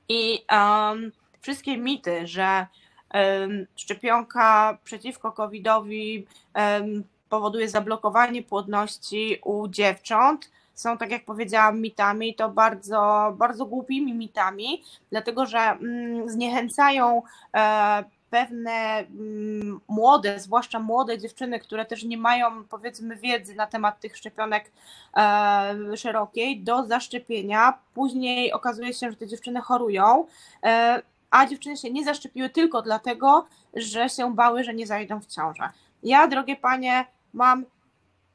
I 0.09 0.45
um, 0.51 1.11
wszystkie 1.41 1.77
mity, 1.77 2.27
że 2.27 2.67
um, 3.13 3.67
szczepionka 3.75 4.77
przeciwko 4.83 5.31
COVID-owi 5.31 6.27
um, 6.55 7.03
powoduje 7.29 7.69
zablokowanie 7.69 8.43
płodności 8.43 9.39
u 9.43 9.67
dziewcząt, 9.67 10.51
są, 10.73 10.97
tak 10.97 11.11
jak 11.11 11.25
powiedziałam, 11.25 11.81
mitami, 11.81 12.35
to 12.35 12.49
bardzo, 12.49 13.33
bardzo 13.37 13.65
głupimi 13.65 14.13
mitami, 14.13 14.83
dlatego 15.11 15.45
że 15.45 15.59
mm, 15.59 16.29
zniechęcają 16.29 17.21
e, 17.53 18.03
pewne 18.35 18.71
mm, 18.71 19.79
młode, 19.87 20.39
zwłaszcza 20.39 20.79
młode 20.79 21.17
dziewczyny, 21.17 21.59
które 21.59 21.85
też 21.85 22.03
nie 22.03 22.17
mają 22.17 22.63
powiedzmy 22.63 23.15
wiedzy 23.15 23.55
na 23.55 23.67
temat 23.67 23.99
tych 23.99 24.17
szczepionek 24.17 24.71
e, 25.17 25.97
szerokiej, 25.97 26.59
do 26.61 26.85
zaszczepienia. 26.85 27.79
Później 27.93 28.53
okazuje 28.53 28.93
się, 28.93 29.11
że 29.11 29.17
te 29.17 29.27
dziewczyny 29.27 29.61
chorują, 29.61 30.25
e, 30.63 31.01
a 31.31 31.45
dziewczyny 31.45 31.77
się 31.77 31.91
nie 31.91 32.03
zaszczepiły 32.03 32.49
tylko 32.49 32.81
dlatego, 32.81 33.47
że 33.73 34.09
się 34.09 34.35
bały, 34.35 34.63
że 34.63 34.73
nie 34.73 34.87
zajdą 34.87 35.21
w 35.21 35.25
ciążę. 35.25 35.69
Ja, 36.03 36.27
drogie 36.27 36.55
panie, 36.55 37.05
mam 37.33 37.65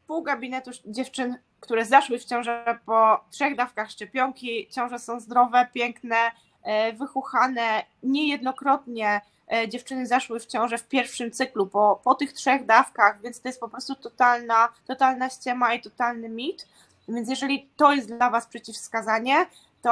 pół 0.06 0.22
gabinetu 0.22 0.70
dziewczyn, 0.86 1.36
które 1.60 1.84
zaszły 1.84 2.18
w 2.18 2.24
ciążę 2.24 2.78
po 2.86 3.24
trzech 3.30 3.56
dawkach 3.56 3.90
szczepionki. 3.90 4.68
Ciąże 4.70 4.98
są 4.98 5.20
zdrowe, 5.20 5.68
piękne, 5.74 6.16
e, 6.62 6.92
wychuchane, 6.92 7.84
niejednokrotnie 8.02 9.20
dziewczyny 9.68 10.06
zaszły 10.06 10.40
w 10.40 10.46
ciążę 10.46 10.78
w 10.78 10.88
pierwszym 10.88 11.30
cyklu 11.30 11.66
po, 11.66 12.00
po 12.04 12.14
tych 12.14 12.32
trzech 12.32 12.66
dawkach, 12.66 13.20
więc 13.22 13.40
to 13.40 13.48
jest 13.48 13.60
po 13.60 13.68
prostu 13.68 13.94
totalna, 13.94 14.68
totalna 14.86 15.30
ściema 15.30 15.74
i 15.74 15.80
totalny 15.80 16.28
mit. 16.28 16.66
Więc 17.08 17.30
jeżeli 17.30 17.68
to 17.76 17.92
jest 17.92 18.08
dla 18.08 18.30
Was 18.30 18.46
przeciwwskazanie, 18.46 19.46
to, 19.82 19.90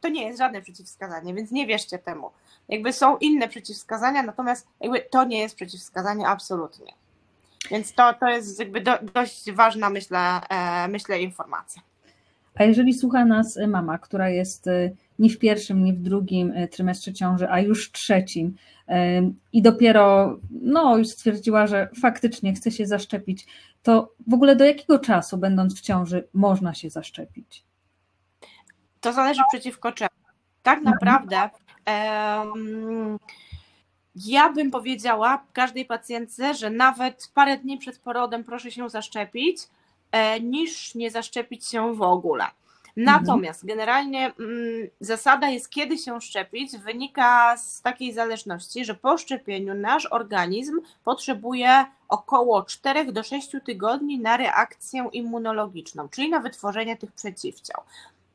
to 0.00 0.08
nie 0.08 0.26
jest 0.26 0.38
żadne 0.38 0.62
przeciwwskazanie, 0.62 1.34
więc 1.34 1.50
nie 1.50 1.66
wierzcie 1.66 1.98
temu. 1.98 2.30
Jakby 2.68 2.92
są 2.92 3.16
inne 3.16 3.48
przeciwwskazania, 3.48 4.22
natomiast 4.22 4.66
jakby 4.80 5.00
to 5.00 5.24
nie 5.24 5.38
jest 5.38 5.56
przeciwwskazanie 5.56 6.28
absolutnie. 6.28 6.94
Więc 7.70 7.92
to, 7.92 8.14
to 8.14 8.28
jest 8.28 8.58
jakby 8.58 8.80
do, 8.80 8.98
dość 9.14 9.52
ważna, 9.52 9.90
myślę, 9.90 10.40
e, 10.48 10.88
myślę, 10.88 11.20
informacja. 11.20 11.82
A 12.54 12.64
jeżeli 12.64 12.94
słucha 12.94 13.24
nas 13.24 13.58
mama, 13.68 13.98
która 13.98 14.28
jest 14.28 14.66
e, 14.66 14.90
nie 15.22 15.30
w 15.30 15.38
pierwszym, 15.38 15.84
nie 15.84 15.92
w 15.92 16.00
drugim 16.00 16.52
e, 16.54 16.68
trymestrze 16.68 17.12
ciąży, 17.12 17.50
a 17.50 17.60
już 17.60 17.88
w 17.88 17.92
trzecim 17.92 18.54
e, 18.88 19.22
i 19.52 19.62
dopiero 19.62 20.36
no, 20.50 20.98
już 20.98 21.08
stwierdziła, 21.08 21.66
że 21.66 21.88
faktycznie 22.00 22.54
chce 22.54 22.70
się 22.70 22.86
zaszczepić, 22.86 23.46
to 23.82 24.12
w 24.26 24.34
ogóle 24.34 24.56
do 24.56 24.64
jakiego 24.64 24.98
czasu, 24.98 25.38
będąc 25.38 25.78
w 25.78 25.80
ciąży, 25.80 26.28
można 26.34 26.74
się 26.74 26.90
zaszczepić? 26.90 27.64
To 29.00 29.12
zależy 29.12 29.42
przeciwko 29.52 29.92
czemu. 29.92 30.10
Tak 30.62 30.78
mhm. 30.78 30.94
naprawdę 30.94 31.50
um, 31.86 33.18
ja 34.14 34.52
bym 34.52 34.70
powiedziała 34.70 35.44
każdej 35.52 35.84
pacjentce, 35.84 36.54
że 36.54 36.70
nawet 36.70 37.30
parę 37.34 37.58
dni 37.58 37.78
przed 37.78 37.98
porodem 37.98 38.44
proszę 38.44 38.70
się 38.70 38.90
zaszczepić, 38.90 39.58
niż 40.42 40.94
nie 40.94 41.10
zaszczepić 41.10 41.66
się 41.66 41.94
w 41.94 42.02
ogóle. 42.02 42.44
Natomiast 42.96 43.66
generalnie 43.66 44.32
mm, 44.38 44.88
zasada 45.00 45.48
jest, 45.48 45.70
kiedy 45.70 45.98
się 45.98 46.20
szczepić, 46.20 46.78
wynika 46.78 47.56
z 47.56 47.82
takiej 47.82 48.12
zależności, 48.12 48.84
że 48.84 48.94
po 48.94 49.18
szczepieniu 49.18 49.74
nasz 49.74 50.06
organizm 50.10 50.80
potrzebuje 51.04 51.84
około 52.08 52.62
4 52.62 53.12
do 53.12 53.22
6 53.22 53.50
tygodni 53.64 54.18
na 54.18 54.36
reakcję 54.36 55.08
immunologiczną, 55.12 56.08
czyli 56.08 56.30
na 56.30 56.40
wytworzenie 56.40 56.96
tych 56.96 57.12
przeciwciał. 57.12 57.82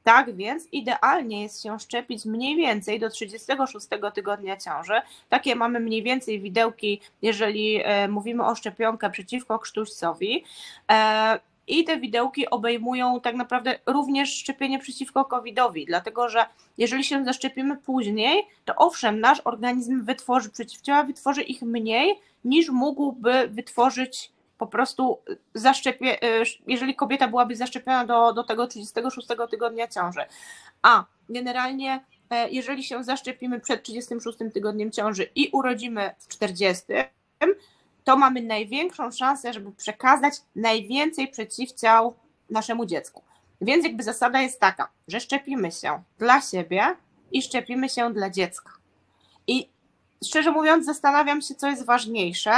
Tak 0.03 0.35
więc 0.35 0.67
idealnie 0.71 1.43
jest 1.43 1.63
się 1.63 1.79
szczepić 1.79 2.25
mniej 2.25 2.55
więcej 2.55 2.99
do 2.99 3.09
36 3.09 3.87
tygodnia 4.13 4.57
ciąży. 4.57 5.01
Takie 5.29 5.55
mamy 5.55 5.79
mniej 5.79 6.03
więcej 6.03 6.41
widełki, 6.41 7.01
jeżeli 7.21 7.81
e, 7.83 8.07
mówimy 8.07 8.45
o 8.45 8.55
szczepionkę 8.55 9.09
przeciwko 9.09 9.59
krztuścowi. 9.59 10.43
I 11.67 11.83
te 11.83 11.99
widełki 11.99 12.49
obejmują 12.49 13.21
tak 13.21 13.35
naprawdę 13.35 13.79
również 13.85 14.33
szczepienie 14.33 14.79
przeciwko 14.79 15.25
COVID-owi, 15.25 15.85
dlatego 15.85 16.29
że 16.29 16.45
jeżeli 16.77 17.03
się 17.03 17.25
zaszczepimy 17.25 17.77
później, 17.77 18.47
to 18.65 18.75
owszem, 18.75 19.19
nasz 19.19 19.41
organizm 19.45 20.05
wytworzy 20.05 20.49
przeciwciała, 20.49 21.03
wytworzy 21.03 21.41
ich 21.41 21.61
mniej 21.61 22.19
niż 22.45 22.69
mógłby 22.69 23.47
wytworzyć 23.47 24.31
po 24.57 24.67
prostu 24.67 25.19
zaszczepie, 25.53 26.23
e, 26.23 26.43
jeżeli 26.67 26.95
kobieta 26.95 27.27
byłaby 27.27 27.55
zaszczepiona 27.55 28.05
do, 28.05 28.33
do 28.33 28.43
tego 28.43 28.67
36 28.67 29.27
tygodnia 29.49 29.87
ciąży. 29.87 30.21
A 30.81 31.05
generalnie, 31.29 32.05
e, 32.29 32.49
jeżeli 32.49 32.83
się 32.83 33.03
zaszczepimy 33.03 33.59
przed 33.59 33.83
36 33.83 34.37
tygodniem 34.53 34.91
ciąży 34.91 35.29
i 35.35 35.49
urodzimy 35.53 36.11
w 36.19 36.27
40, 36.27 36.83
to 38.07 38.17
mamy 38.17 38.41
największą 38.41 39.11
szansę, 39.11 39.53
żeby 39.53 39.71
przekazać 39.71 40.33
najwięcej 40.55 41.27
przeciwciał 41.27 42.15
naszemu 42.49 42.85
dziecku. 42.85 43.21
Więc 43.61 43.85
jakby 43.85 44.03
zasada 44.03 44.41
jest 44.41 44.59
taka, 44.59 44.89
że 45.07 45.19
szczepimy 45.19 45.71
się 45.71 46.03
dla 46.19 46.41
siebie 46.41 46.95
i 47.31 47.41
szczepimy 47.41 47.89
się 47.89 48.13
dla 48.13 48.29
dziecka. 48.29 48.71
I 49.47 49.69
szczerze 50.25 50.51
mówiąc, 50.51 50.85
zastanawiam 50.85 51.41
się, 51.41 51.55
co 51.55 51.67
jest 51.67 51.85
ważniejsze. 51.85 52.51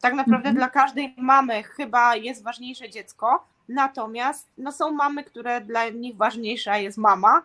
Tak 0.00 0.14
naprawdę 0.14 0.48
mhm. 0.48 0.56
dla 0.56 0.68
każdej 0.68 1.14
mamy 1.16 1.62
chyba 1.62 2.16
jest 2.16 2.42
ważniejsze 2.42 2.90
dziecko, 2.90 3.44
natomiast 3.68 4.48
no, 4.58 4.72
są 4.72 4.90
mamy, 4.90 5.24
które 5.24 5.60
dla 5.60 5.88
nich 5.88 6.16
ważniejsza 6.16 6.78
jest 6.78 6.98
mama. 6.98 7.42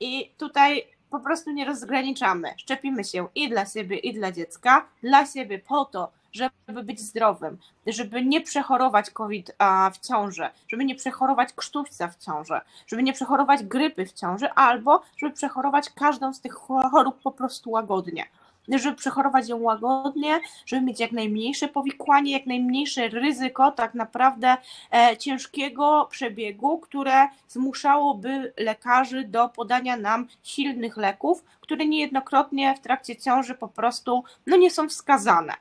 I 0.00 0.30
tutaj 0.38 0.86
po 1.10 1.20
prostu 1.20 1.50
nie 1.50 1.64
rozgraniczamy. 1.64 2.54
Szczepimy 2.56 3.04
się 3.04 3.28
i 3.34 3.48
dla 3.48 3.66
siebie, 3.66 3.96
i 3.98 4.14
dla 4.14 4.32
dziecka. 4.32 4.86
Dla 5.02 5.26
siebie 5.26 5.58
po 5.58 5.84
to, 5.84 6.12
żeby 6.32 6.82
być 6.82 7.00
zdrowym, 7.00 7.58
żeby 7.86 8.24
nie 8.24 8.40
przechorować 8.40 9.10
COVID 9.10 9.56
w 9.92 10.06
ciąży, 10.08 10.48
żeby 10.68 10.84
nie 10.84 10.94
przechorować 10.94 11.52
krztuśca 11.52 12.08
w 12.08 12.16
ciąży, 12.16 12.60
żeby 12.86 13.02
nie 13.02 13.12
przechorować 13.12 13.64
grypy 13.64 14.06
w 14.06 14.12
ciąży, 14.12 14.50
albo 14.50 15.02
żeby 15.16 15.32
przechorować 15.32 15.90
każdą 15.90 16.34
z 16.34 16.40
tych 16.40 16.52
chorób 16.92 17.22
po 17.22 17.30
prostu 17.30 17.70
łagodnie. 17.70 18.26
żeby 18.68 18.96
przechorować 18.96 19.48
ją 19.48 19.56
łagodnie, 19.56 20.40
żeby 20.66 20.82
mieć 20.82 21.00
jak 21.00 21.12
najmniejsze 21.12 21.68
powikłanie, 21.68 22.32
jak 22.32 22.46
najmniejsze 22.46 23.08
ryzyko 23.08 23.72
tak 23.72 23.94
naprawdę 23.94 24.56
e, 24.92 25.16
ciężkiego 25.16 26.08
przebiegu, 26.10 26.78
które 26.78 27.28
zmuszałoby 27.48 28.52
lekarzy 28.56 29.24
do 29.24 29.48
podania 29.48 29.96
nam 29.96 30.28
silnych 30.42 30.96
leków, 30.96 31.44
które 31.60 31.86
niejednokrotnie 31.86 32.74
w 32.74 32.80
trakcie 32.80 33.16
ciąży 33.16 33.54
po 33.54 33.68
prostu 33.68 34.24
no, 34.46 34.56
nie 34.56 34.70
są 34.70 34.88
wskazane. 34.88 35.54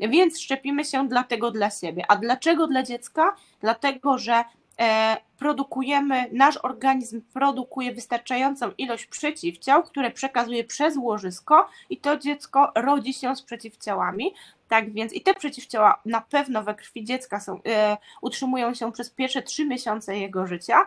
Więc 0.00 0.40
szczepimy 0.40 0.84
się 0.84 1.08
dlatego 1.08 1.50
dla 1.50 1.70
siebie. 1.70 2.04
A 2.08 2.16
dlaczego 2.16 2.66
dla 2.66 2.82
dziecka? 2.82 3.36
Dlatego, 3.60 4.18
że 4.18 4.44
E, 4.80 5.16
produkujemy, 5.38 6.26
nasz 6.32 6.56
organizm 6.56 7.20
produkuje 7.32 7.94
wystarczającą 7.94 8.70
ilość 8.78 9.06
przeciwciał, 9.06 9.82
które 9.82 10.10
przekazuje 10.10 10.64
przez 10.64 10.96
łożysko 10.96 11.68
i 11.90 11.96
to 11.96 12.16
dziecko 12.16 12.72
rodzi 12.74 13.14
się 13.14 13.36
z 13.36 13.42
przeciwciałami. 13.42 14.34
Tak 14.68 14.92
więc 14.92 15.12
i 15.12 15.20
te 15.20 15.34
przeciwciała 15.34 16.00
na 16.04 16.20
pewno 16.20 16.62
we 16.62 16.74
krwi 16.74 17.04
dziecka 17.04 17.40
są, 17.40 17.60
e, 17.66 17.96
utrzymują 18.20 18.74
się 18.74 18.92
przez 18.92 19.10
pierwsze 19.10 19.42
trzy 19.42 19.64
miesiące 19.64 20.18
jego 20.18 20.46
życia, 20.46 20.86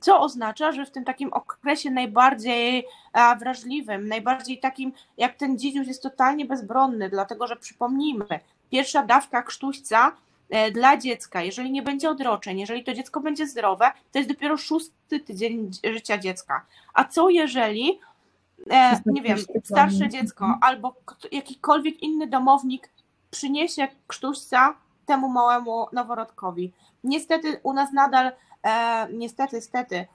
co 0.00 0.20
oznacza, 0.20 0.72
że 0.72 0.86
w 0.86 0.90
tym 0.90 1.04
takim 1.04 1.32
okresie 1.32 1.90
najbardziej 1.90 2.84
wrażliwym, 3.38 4.08
najbardziej 4.08 4.58
takim, 4.58 4.92
jak 5.16 5.34
ten 5.34 5.58
dzidziuś 5.58 5.86
jest 5.86 6.02
totalnie 6.02 6.44
bezbronny, 6.44 7.08
dlatego 7.10 7.46
że 7.46 7.56
przypomnijmy, 7.56 8.40
pierwsza 8.70 9.02
dawka 9.02 9.42
krztuśca 9.42 10.12
E, 10.50 10.70
dla 10.70 10.96
dziecka, 10.96 11.42
jeżeli 11.42 11.70
nie 11.70 11.82
będzie 11.82 12.10
odroczeń, 12.10 12.60
jeżeli 12.60 12.84
to 12.84 12.94
dziecko 12.94 13.20
będzie 13.20 13.46
zdrowe, 13.46 13.92
to 14.12 14.18
jest 14.18 14.30
dopiero 14.30 14.56
szósty 14.56 15.20
tydzień 15.20 15.70
życia 15.84 16.18
dziecka. 16.18 16.66
A 16.94 17.04
co 17.04 17.28
jeżeli, 17.28 18.00
e, 18.70 19.00
nie 19.06 19.22
wiem, 19.22 19.38
starsze 19.64 20.08
dziecko 20.08 20.58
albo 20.60 20.94
jakikolwiek 21.32 22.02
inny 22.02 22.26
domownik 22.26 22.88
przyniesie 23.30 23.88
krztuśca 24.06 24.74
temu 25.06 25.28
małemu 25.28 25.86
noworodkowi? 25.92 26.72
Niestety 27.04 27.60
u 27.62 27.72
nas 27.72 27.92
nadal, 27.92 28.32
niestety, 29.12 29.56
niestety, 29.56 30.06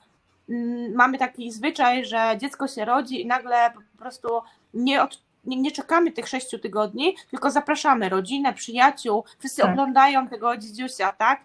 mm, 0.50 0.96
mamy 0.96 1.18
taki 1.18 1.52
zwyczaj, 1.52 2.06
że 2.06 2.36
dziecko 2.38 2.68
się 2.68 2.86
rodzi 2.86 3.22
i 3.22 3.26
nagle 3.26 3.72
po 3.92 3.98
prostu 3.98 4.42
nie, 4.74 5.04
od, 5.04 5.22
nie, 5.46 5.58
nie, 5.58 5.72
czekamy 5.72 6.12
tych 6.12 6.28
sześciu 6.28 6.60
tygodni, 6.60 7.16
tylko 7.30 7.52
zapraszamy 7.52 8.10
rodzinę, 8.10 8.54
przyjaciół, 8.54 9.24
wszyscy 9.40 9.62
tak. 9.62 9.72
oglądają 9.72 10.28
tego 10.28 10.58
dzidziusia, 10.58 11.14
tak? 11.14 11.42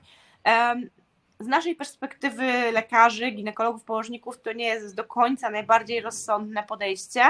Z 1.40 1.46
naszej 1.46 1.76
perspektywy 1.76 2.72
lekarzy, 2.72 3.30
ginekologów, 3.30 3.84
położników 3.84 4.40
to 4.42 4.52
nie 4.52 4.64
jest 4.64 4.94
do 4.94 5.04
końca 5.04 5.50
najbardziej 5.50 6.00
rozsądne 6.00 6.62
podejście. 6.62 7.22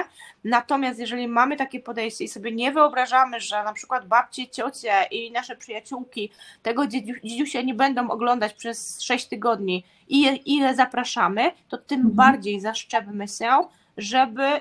Natomiast 0.45 0.99
jeżeli 0.99 1.29
mamy 1.29 1.57
takie 1.57 1.81
podejście 1.81 2.25
i 2.25 2.29
sobie 2.29 2.53
nie 2.53 2.73
wyobrażamy, 2.73 3.41
że 3.41 3.65
na 3.65 3.73
przykład 3.73 4.09
babcie, 4.09 4.49
ciocie 4.49 4.93
i 5.11 5.33
nasze 5.33 5.57
przyjaciółki 5.57 6.31
tego 6.63 6.87
dzidziusia 7.25 7.63
nie 7.63 7.75
będą 7.75 8.11
oglądać 8.11 8.55
przez 8.55 9.03
sześć 9.03 9.27
tygodni 9.27 9.85
i 10.09 10.43
ile 10.57 10.75
zapraszamy, 10.75 11.51
to 11.69 11.79
tym 11.79 12.01
mhm. 12.01 12.15
bardziej 12.15 12.61
zaszczepmy 12.61 13.29
się, 13.29 13.51
żeby 13.97 14.61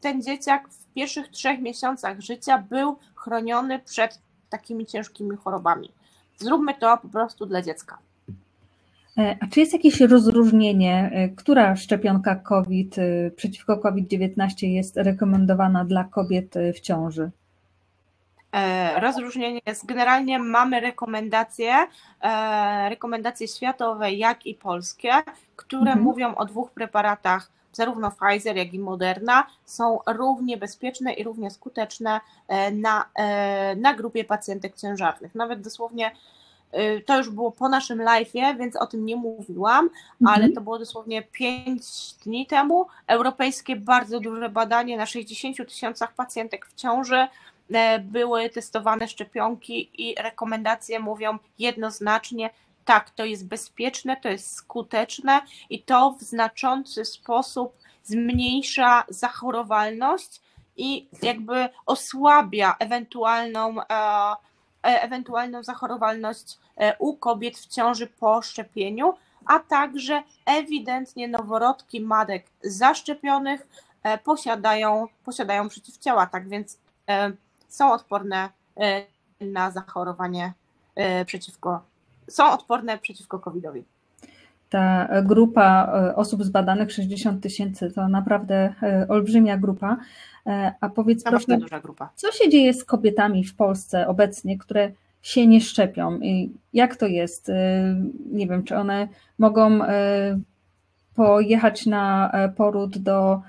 ten 0.00 0.22
dzieciak 0.22 0.68
w 0.68 0.94
pierwszych 0.94 1.28
trzech 1.28 1.60
miesiącach 1.60 2.20
życia 2.20 2.58
był 2.58 2.98
chroniony 3.14 3.78
przed 3.78 4.20
takimi 4.50 4.86
ciężkimi 4.86 5.36
chorobami. 5.36 5.92
Zróbmy 6.36 6.74
to 6.74 6.98
po 6.98 7.08
prostu 7.08 7.46
dla 7.46 7.62
dziecka. 7.62 7.98
E, 9.18 9.36
a 9.40 9.46
czy 9.46 9.60
jest 9.60 9.72
jakieś 9.72 10.00
rozróżnienie, 10.00 11.10
e, 11.12 11.28
która 11.28 11.76
szczepionka 11.76 12.36
COVID 12.36 12.98
e, 12.98 13.30
przeciwko 13.30 13.76
COVID-19 13.76 14.66
jest 14.66 14.96
rekomendowana 14.96 15.84
dla 15.84 16.04
kobiet 16.04 16.54
w 16.74 16.80
ciąży? 16.80 17.30
Rozróżnienie 19.00 19.60
jest, 19.66 19.86
generalnie 19.86 20.38
mamy 20.38 20.80
rekomendacje, 20.80 21.74
rekomendacje 22.88 23.48
światowe, 23.48 24.12
jak 24.12 24.46
i 24.46 24.54
polskie, 24.54 25.10
które 25.56 25.80
mhm. 25.80 26.02
mówią 26.02 26.34
o 26.34 26.44
dwóch 26.44 26.70
preparatach 26.70 27.50
zarówno 27.72 28.10
Pfizer, 28.10 28.56
jak 28.56 28.74
i 28.74 28.78
Moderna 28.78 29.46
są 29.64 29.98
równie 30.06 30.56
bezpieczne 30.56 31.12
i 31.12 31.24
równie 31.24 31.50
skuteczne 31.50 32.20
na, 32.72 33.04
na 33.76 33.94
grupie 33.94 34.24
pacjentek 34.24 34.76
ciężarnych. 34.76 35.34
Nawet 35.34 35.60
dosłownie 35.60 36.10
to 37.06 37.18
już 37.18 37.30
było 37.30 37.52
po 37.52 37.68
naszym 37.68 37.98
live'ie, 37.98 38.58
więc 38.58 38.76
o 38.76 38.86
tym 38.86 39.06
nie 39.06 39.16
mówiłam, 39.16 39.84
mhm. 39.84 40.42
ale 40.42 40.52
to 40.52 40.60
było 40.60 40.78
dosłownie 40.78 41.22
5 41.22 42.14
dni 42.24 42.46
temu. 42.46 42.86
Europejskie 43.06 43.76
bardzo 43.76 44.20
duże 44.20 44.48
badanie 44.48 44.96
na 44.96 45.06
60 45.06 45.56
tysiącach 45.68 46.14
pacjentek 46.14 46.66
w 46.66 46.74
ciąży 46.74 47.28
były 48.00 48.50
testowane 48.50 49.08
szczepionki 49.08 49.90
i 49.94 50.14
rekomendacje 50.22 51.00
mówią 51.00 51.38
jednoznacznie, 51.58 52.50
tak, 52.84 53.10
to 53.10 53.24
jest 53.24 53.46
bezpieczne, 53.46 54.16
to 54.16 54.28
jest 54.28 54.54
skuteczne 54.54 55.40
i 55.70 55.82
to 55.82 56.16
w 56.20 56.22
znaczący 56.22 57.04
sposób 57.04 57.76
zmniejsza 58.04 59.04
zachorowalność 59.08 60.40
i 60.76 61.08
jakby 61.22 61.68
osłabia 61.86 62.76
ewentualną, 62.78 63.80
e, 63.80 63.84
e, 63.90 64.36
ewentualną 64.86 65.62
zachorowalność 65.62 66.58
e, 66.76 66.96
u 66.98 67.16
kobiet 67.16 67.58
w 67.58 67.66
ciąży 67.66 68.06
po 68.06 68.42
szczepieniu, 68.42 69.14
a 69.46 69.58
także 69.58 70.22
ewidentnie 70.46 71.28
noworodki 71.28 72.00
matek 72.00 72.46
zaszczepionych 72.62 73.66
posiadają, 74.24 75.06
posiadają 75.24 75.68
przeciwciała, 75.68 76.26
tak 76.26 76.48
więc 76.48 76.78
są 77.68 77.92
odporne 77.92 78.48
na 79.40 79.70
zachorowanie 79.70 80.52
przeciwko 81.26 81.80
są 82.28 82.52
odporne 82.52 82.98
przeciwko 82.98 83.38
COVID-owi. 83.38 83.84
Ta 84.70 85.08
grupa 85.22 85.92
e, 86.10 86.16
osób 86.16 86.44
zbadanych, 86.44 86.92
60 86.92 87.42
tysięcy, 87.42 87.90
to 87.90 88.08
naprawdę 88.08 88.74
e, 88.82 89.06
olbrzymia 89.08 89.56
grupa. 89.56 89.96
E, 90.46 90.72
a 90.80 90.88
powiedz 90.88 91.24
proszę, 91.24 91.58
duża 91.58 91.80
grupa. 91.80 92.10
co 92.14 92.32
się 92.32 92.50
dzieje 92.50 92.74
z 92.74 92.84
kobietami 92.84 93.44
w 93.44 93.56
Polsce 93.56 94.08
obecnie, 94.08 94.58
które 94.58 94.92
się 95.22 95.46
nie 95.46 95.60
szczepią? 95.60 96.18
I 96.18 96.50
jak 96.72 96.96
to 96.96 97.06
jest? 97.06 97.50
Nie 98.32 98.46
wiem, 98.46 98.64
czy 98.64 98.76
one 98.76 99.08
mogą 99.38 99.78
pojechać 101.14 101.86
na 101.86 102.32
poród 102.56 102.98
do 102.98 103.40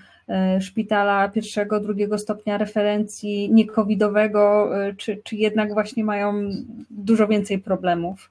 szpitala 0.60 1.30
pierwszego, 1.30 1.80
drugiego 1.80 2.18
stopnia 2.18 2.58
referencji 2.58 3.54
niekowidowego, 3.54 4.70
czy, 4.98 5.22
czy 5.24 5.36
jednak 5.36 5.74
właśnie 5.74 6.04
mają 6.04 6.34
dużo 6.90 7.28
więcej 7.28 7.60
problemów? 7.60 8.30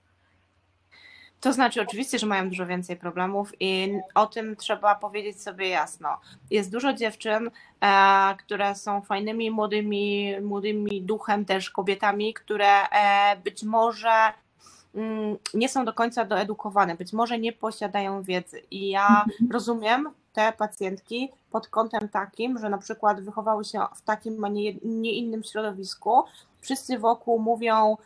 To 1.41 1.53
znaczy, 1.53 1.83
oczywiście, 1.83 2.19
że 2.19 2.27
mają 2.27 2.49
dużo 2.49 2.67
więcej 2.67 2.97
problemów 2.97 3.53
i 3.61 3.99
o 4.15 4.27
tym 4.27 4.57
trzeba 4.57 4.95
powiedzieć 4.95 5.43
sobie 5.43 5.69
jasno. 5.69 6.09
Jest 6.51 6.73
dużo 6.73 6.93
dziewczyn, 6.93 7.51
e, 7.81 8.35
które 8.39 8.75
są 8.75 9.03
fajnymi, 9.03 9.51
młodymi, 9.51 10.35
młodymi 10.43 11.03
duchem 11.03 11.45
też 11.45 11.71
kobietami, 11.71 12.35
które 12.35 12.89
e, 12.89 13.37
być 13.37 13.63
może 13.63 14.33
mm, 14.95 15.37
nie 15.55 15.69
są 15.69 15.85
do 15.85 15.93
końca 15.93 16.25
doedukowane, 16.25 16.95
być 16.95 17.13
może 17.13 17.39
nie 17.39 17.53
posiadają 17.53 18.23
wiedzy. 18.23 18.63
I 18.71 18.89
ja 18.89 19.07
mhm. 19.09 19.51
rozumiem 19.51 20.11
te 20.33 20.53
pacjentki 20.53 21.31
pod 21.51 21.69
kątem 21.69 22.09
takim, 22.09 22.59
że 22.59 22.69
na 22.69 22.79
przykład 22.79 23.21
wychowały 23.21 23.65
się 23.65 23.81
w 23.95 24.03
takim, 24.03 24.45
a 24.45 24.49
nie, 24.49 24.75
nie 24.85 25.13
innym 25.13 25.45
środowisku. 25.45 26.25
Wszyscy 26.61 26.99
wokół 26.99 27.39
mówią, 27.39 27.97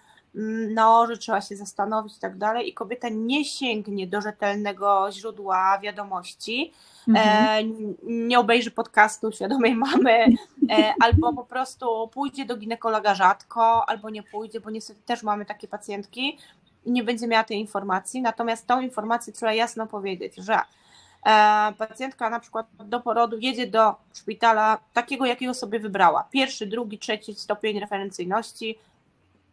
no, 0.75 1.07
że 1.07 1.17
trzeba 1.17 1.41
się 1.41 1.57
zastanowić 1.57 2.17
i 2.17 2.21
tak 2.21 2.39
dalej, 2.39 2.69
i 2.69 2.75
kobieta 2.75 3.09
nie 3.09 3.45
sięgnie 3.45 4.07
do 4.07 4.21
rzetelnego 4.21 5.09
źródła 5.13 5.79
wiadomości, 5.79 6.73
mhm. 7.09 7.47
e, 7.49 7.75
nie 8.03 8.39
obejrzy 8.39 8.71
podcastu 8.71 9.33
świadomej 9.33 9.75
mamy, 9.75 10.27
e, 10.71 10.95
albo 11.05 11.33
po 11.33 11.45
prostu 11.45 12.09
pójdzie 12.13 12.45
do 12.45 12.57
ginekologa 12.57 13.15
rzadko, 13.15 13.89
albo 13.89 14.11
nie 14.11 14.23
pójdzie, 14.23 14.61
bo 14.61 14.71
niestety 14.71 15.01
też 15.07 15.23
mamy 15.23 15.47
takie 15.47 15.69
pacjentki. 15.69 16.39
I 16.85 16.93
nie 16.93 17.05
będzie 17.05 17.27
miała 17.27 17.45
tej 17.45 17.59
informacji, 17.59 18.23
natomiast 18.23 18.67
tą 18.67 18.81
informację 18.81 19.33
trzeba 19.33 19.53
jasno 19.53 19.87
powiedzieć, 19.87 20.35
że 20.37 20.55
e, 20.55 21.73
pacjentka 21.79 22.31
na 22.31 22.41
przykład 22.41 22.67
do 22.85 23.01
porodu 23.01 23.39
jedzie 23.39 23.67
do 23.67 23.95
szpitala 24.15 24.79
takiego, 24.93 25.27
jakiego 25.27 25.55
sobie 25.55 25.81
wybrała, 25.81 26.29
pierwszy, 26.31 26.67
drugi, 26.67 26.99
trzeci 26.99 27.35
stopień 27.35 27.81
referencyjności, 27.81 28.79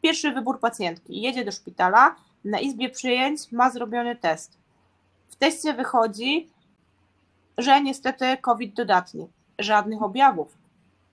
Pierwszy 0.02 0.32
wybór 0.32 0.60
pacjentki. 0.60 1.22
Jedzie 1.22 1.46
do 1.46 1.52
szpitala, 1.52 2.16
na 2.46 2.60
izbie 2.60 2.90
przyjęć 2.90 3.52
ma 3.52 3.70
zrobiony 3.70 4.16
test. 4.16 4.58
W 5.30 5.36
teście 5.36 5.74
wychodzi, 5.74 6.50
że 7.58 7.82
niestety 7.82 8.38
COVID 8.42 8.74
dodatni. 8.74 9.28
Żadnych 9.60 10.02
objawów. 10.02 10.58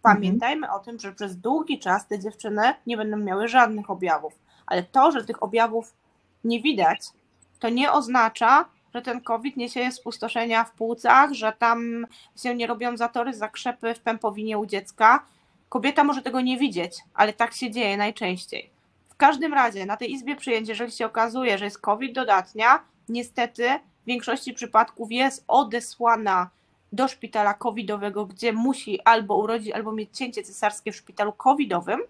Pamiętajmy 0.02 0.72
o 0.72 0.78
tym, 0.78 1.00
że 1.00 1.12
przez 1.12 1.36
długi 1.36 1.78
czas 1.78 2.06
te 2.06 2.18
dziewczyny 2.18 2.74
nie 2.86 2.96
będą 2.96 3.16
miały 3.16 3.48
żadnych 3.48 3.90
objawów. 3.90 4.32
Ale 4.66 4.82
to, 4.82 5.12
że 5.12 5.24
tych 5.24 5.42
objawów 5.42 5.94
nie 6.44 6.60
widać, 6.60 7.00
to 7.58 7.68
nie 7.68 7.92
oznacza, 7.92 8.64
że 8.94 9.02
ten 9.02 9.20
COVID 9.20 9.56
niesie 9.56 9.92
spustoszenia 9.92 10.64
w 10.64 10.72
płucach, 10.72 11.32
że 11.32 11.52
tam 11.52 12.06
się 12.42 12.54
nie 12.54 12.66
robią 12.66 12.96
zatory, 12.96 13.34
zakrzepy 13.34 13.94
w 13.94 14.00
pępowinie 14.00 14.58
u 14.58 14.66
dziecka, 14.66 15.24
Kobieta 15.74 16.04
może 16.04 16.22
tego 16.22 16.40
nie 16.40 16.58
widzieć, 16.58 16.98
ale 17.14 17.32
tak 17.32 17.54
się 17.54 17.70
dzieje 17.70 17.96
najczęściej. 17.96 18.70
W 19.14 19.16
każdym 19.16 19.54
razie 19.54 19.86
na 19.86 19.96
tej 19.96 20.12
izbie 20.12 20.36
przyjęć, 20.36 20.68
jeżeli 20.68 20.92
się 20.92 21.06
okazuje, 21.06 21.58
że 21.58 21.64
jest 21.64 21.78
COVID 21.78 22.14
dodatnia, 22.14 22.80
niestety 23.08 23.68
w 24.02 24.06
większości 24.06 24.54
przypadków 24.54 25.12
jest 25.12 25.44
odesłana 25.48 26.50
do 26.92 27.08
szpitala 27.08 27.54
covidowego, 27.54 28.26
gdzie 28.26 28.52
musi 28.52 29.00
albo 29.04 29.36
urodzić, 29.36 29.72
albo 29.72 29.92
mieć 29.92 30.18
cięcie 30.18 30.42
cesarskie 30.42 30.92
w 30.92 30.96
szpitalu 30.96 31.32
covidowym, 31.32 32.00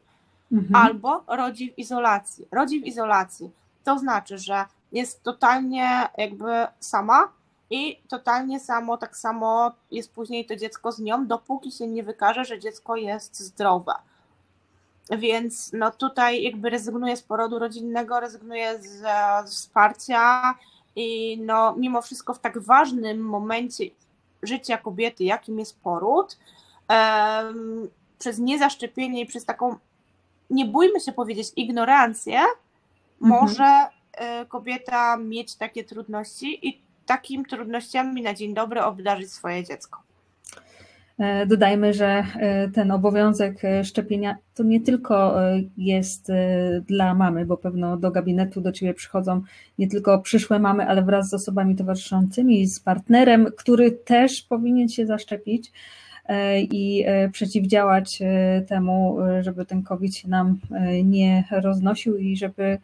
mhm. 0.53 0.87
albo 0.87 1.25
rodzi 1.27 1.73
w 1.73 1.79
izolacji. 1.79 2.49
Rodzi 2.53 2.81
w 2.81 2.85
izolacji. 2.85 3.51
To 3.85 3.99
znaczy, 3.99 4.39
że 4.39 4.65
jest 4.93 5.23
totalnie 5.23 6.09
jakby 6.19 6.67
sama 6.81 7.29
i 7.71 8.01
totalnie 8.09 8.61
samo, 8.61 8.97
tak 8.97 9.17
samo 9.17 9.73
jest 9.91 10.15
później 10.15 10.47
to 10.47 10.57
dziecko 10.57 10.93
z 10.93 10.99
nią, 10.99 11.27
dopóki 11.27 11.73
się 11.73 11.87
nie 11.87 12.03
wykaże, 12.03 12.45
że 12.45 12.59
dziecko 12.59 12.97
jest 12.97 13.41
zdrowe. 13.41 13.93
Więc 15.11 15.73
no 15.73 15.91
tutaj 15.91 16.43
jakby 16.43 16.71
rezygnuje 16.71 17.17
z 17.17 17.23
porodu 17.23 17.59
rodzinnego, 17.59 18.21
rezygnuje 18.21 18.83
z, 18.83 19.03
z 19.45 19.55
wsparcia 19.55 20.55
i 20.97 21.39
no 21.41 21.75
mimo 21.77 22.03
wszystko 22.03 22.35
w 22.35 22.39
tak 22.39 22.59
ważnym 22.59 23.21
momencie 23.21 23.85
życia 24.43 24.79
kobiety, 24.79 25.25
jakim 25.25 25.59
jest 25.59 25.81
poród, 25.81 26.39
um, 26.89 27.89
przez 28.19 28.39
niezaszczepienie 28.39 29.21
i 29.21 29.27
przez 29.27 29.45
taką, 29.45 29.77
nie 30.51 30.65
bójmy 30.65 31.01
się 31.01 31.13
powiedzieć, 31.13 31.49
ignorancję, 31.57 32.39
mhm. 32.39 32.61
może 33.21 33.87
y, 34.43 34.47
kobieta 34.47 35.17
mieć 35.17 35.55
takie 35.55 35.85
trudności 35.85 36.69
i 36.69 36.81
takim 37.07 37.45
trudnościami 37.45 38.23
na 38.23 38.35
dzień 38.35 38.55
dobry 38.55 38.83
obdarzyć 38.83 39.33
swoje 39.33 39.65
dziecko. 39.65 40.03
E, 41.19 41.47
dodajmy, 41.47 41.95
że 41.95 42.25
e, 42.37 42.69
ten 42.69 42.91
obowiązek 42.91 43.65
e, 43.65 43.85
szczepienia 43.85 44.37
to 44.55 44.63
nie 44.63 44.81
tylko 44.81 45.35
jest 45.77 46.33
dla 46.87 47.15
mamy, 47.15 47.47
bo 47.47 47.57
pewno 47.57 47.97
do 47.97 48.11
gabinetu 48.11 48.61
do 48.61 48.73
ciebie 48.73 48.95
przychodzą 48.95 49.43
nie 49.79 49.89
tylko 49.89 50.19
przyszłe 50.19 50.59
mamy, 50.59 50.89
ale 50.89 51.03
wraz 51.03 51.29
z 51.29 51.35
osobami 51.35 51.77
towarzyszącymi, 51.77 52.67
z 52.67 52.81
partnerem, 52.81 53.47
który 53.57 53.93
też 53.93 54.43
powinien 54.43 54.89
się 54.89 55.07
zaszczepić 55.07 55.73
i 56.61 57.05
przeciwdziałać 57.33 58.19
temu, 58.69 59.17
żeby 59.41 59.67
ten 59.67 59.83
COVID 59.83 60.17
się 60.17 60.29
nam 60.29 60.59
nie 61.05 61.45
roznosił 61.51 62.17
i 62.17 62.37
żeby 62.37 62.79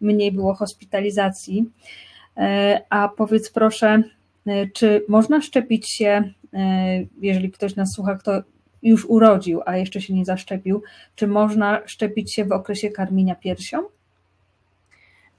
mniej 0.00 0.32
było 0.32 0.54
hospitalizacji. 0.54 1.70
A 2.90 3.08
powiedz 3.08 3.50
proszę, 3.50 4.02
czy 4.72 5.04
można 5.08 5.40
szczepić 5.40 5.88
się 5.88 6.32
E, 6.54 7.04
jeżeli 7.20 7.50
ktoś 7.50 7.76
nas 7.76 7.92
słucha, 7.92 8.14
kto 8.14 8.42
już 8.82 9.04
urodził, 9.04 9.62
a 9.66 9.76
jeszcze 9.76 10.00
się 10.00 10.14
nie 10.14 10.24
zaszczepił, 10.24 10.82
czy 11.16 11.26
można 11.26 11.80
szczepić 11.86 12.34
się 12.34 12.44
w 12.44 12.52
okresie 12.52 12.90
karmienia 12.90 13.34
piersią? 13.34 13.82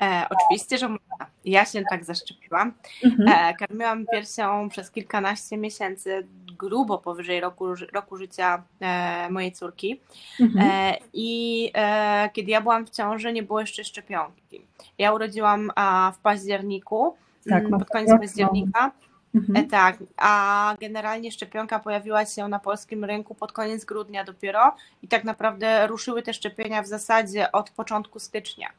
E, 0.01 0.25
oczywiście, 0.29 0.77
że 0.77 0.87
można. 0.89 1.25
Ja 1.45 1.65
się 1.65 1.83
tak 1.89 2.05
zaszczepiłam. 2.05 2.73
Mhm. 3.03 3.29
E, 3.29 3.53
karmiłam 3.53 4.05
piersią 4.11 4.69
przez 4.69 4.91
kilkanaście 4.91 5.57
miesięcy, 5.57 6.27
grubo 6.57 6.97
powyżej 6.97 7.41
roku, 7.41 7.65
roku 7.93 8.17
życia 8.17 8.63
e, 8.79 9.29
mojej 9.29 9.51
córki. 9.51 9.99
Mhm. 10.39 10.69
E, 10.69 10.97
I 11.13 11.71
e, 11.73 12.29
kiedy 12.33 12.51
ja 12.51 12.61
byłam 12.61 12.85
w 12.85 12.89
ciąży, 12.89 13.33
nie 13.33 13.43
było 13.43 13.59
jeszcze 13.59 13.83
szczepionki. 13.83 14.65
Ja 14.97 15.13
urodziłam 15.13 15.71
w 16.13 16.17
październiku, 16.17 17.15
tak, 17.49 17.65
mm, 17.65 17.79
pod 17.79 17.89
koniec 17.89 18.09
października. 18.19 18.91
Mhm. 19.35 19.65
E, 19.65 19.69
tak, 19.69 19.97
a 20.17 20.75
generalnie 20.79 21.31
szczepionka 21.31 21.79
pojawiła 21.79 22.25
się 22.25 22.47
na 22.47 22.59
polskim 22.59 23.05
rynku 23.05 23.35
pod 23.35 23.51
koniec 23.51 23.85
grudnia 23.85 24.23
dopiero 24.23 24.75
i 25.01 25.07
tak 25.07 25.23
naprawdę 25.23 25.87
ruszyły 25.87 26.23
te 26.23 26.33
szczepienia 26.33 26.81
w 26.81 26.87
zasadzie 26.87 27.51
od 27.51 27.69
początku 27.69 28.19
stycznia. 28.19 28.69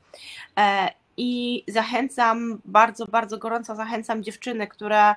E, 0.59 0.91
I 1.17 1.65
zachęcam, 1.69 2.61
bardzo, 2.65 3.07
bardzo 3.07 3.39
gorąco 3.39 3.77
zachęcam 3.77 4.23
dziewczyny, 4.23 4.67
które 4.67 5.15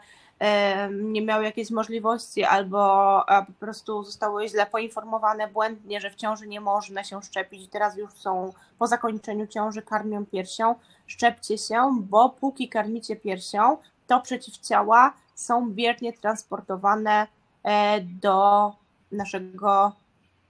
nie 0.92 1.22
miały 1.22 1.44
jakiejś 1.44 1.72
możliwości 1.72 2.44
albo 2.44 3.24
po 3.48 3.54
prostu 3.60 4.04
zostały 4.04 4.48
źle 4.48 4.66
poinformowane 4.66 5.48
błędnie, 5.48 6.02
że 6.02 6.10
w 6.10 6.16
ciąży 6.16 6.48
nie 6.48 6.62
można 6.62 7.04
się 7.04 7.22
szczepić 7.22 7.70
teraz 7.72 7.98
już 7.98 8.14
są 8.14 8.54
po 8.80 8.88
zakończeniu 8.88 9.48
ciąży 9.48 9.82
karmią 9.82 10.26
piersią, 10.26 10.76
szczepcie 11.08 11.58
się, 11.58 11.98
bo 12.02 12.30
póki 12.30 12.70
karmicie 12.70 13.16
piersią, 13.16 13.78
to 14.08 14.20
przeciwciała 14.22 15.14
są 15.36 15.72
biernie 15.72 16.14
transportowane 16.14 17.28
e, 17.64 18.02
do 18.02 18.72
naszego 19.12 19.92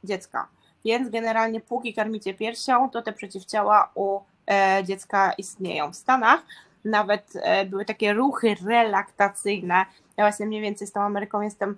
dziecka. 0.04 0.47
Więc 0.86 1.10
generalnie 1.10 1.62
póki 1.62 1.93
karmicie 1.93 2.34
piersią, 2.34 2.89
to 2.89 3.02
te 3.02 3.13
przeciwciała 3.13 3.91
u 3.95 4.19
e, 4.52 4.84
dziecka 4.84 5.34
istnieją. 5.34 5.91
W 5.91 5.95
Stanach 5.95 6.41
nawet 6.86 7.34
e, 7.36 7.66
były 7.66 7.86
takie 7.86 8.13
ruchy 8.13 8.56
relaktacyjne. 8.66 9.86
Ja 10.18 10.24
właśnie 10.24 10.46
mniej 10.46 10.62
więcej 10.62 10.88
z 10.88 10.92
tą 10.92 11.02
Ameryką 11.02 11.42
jestem 11.42 11.78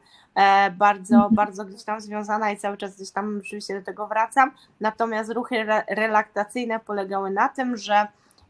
bardzo, 0.77 1.15
mhm. 1.15 1.35
bardzo 1.35 1.65
gdzieś 1.65 1.83
tam 1.83 2.01
związana 2.01 2.51
i 2.51 2.57
cały 2.57 2.77
czas 2.77 2.95
gdzieś 2.95 3.11
tam 3.11 3.39
oczywiście 3.39 3.79
do 3.79 3.85
tego 3.85 4.07
wracam. 4.07 4.51
Natomiast 4.79 5.31
ruchy 5.31 5.65
relaktacyjne 5.87 6.79
polegały 6.79 7.31
na 7.31 7.49
tym, 7.49 7.77
że 7.77 8.07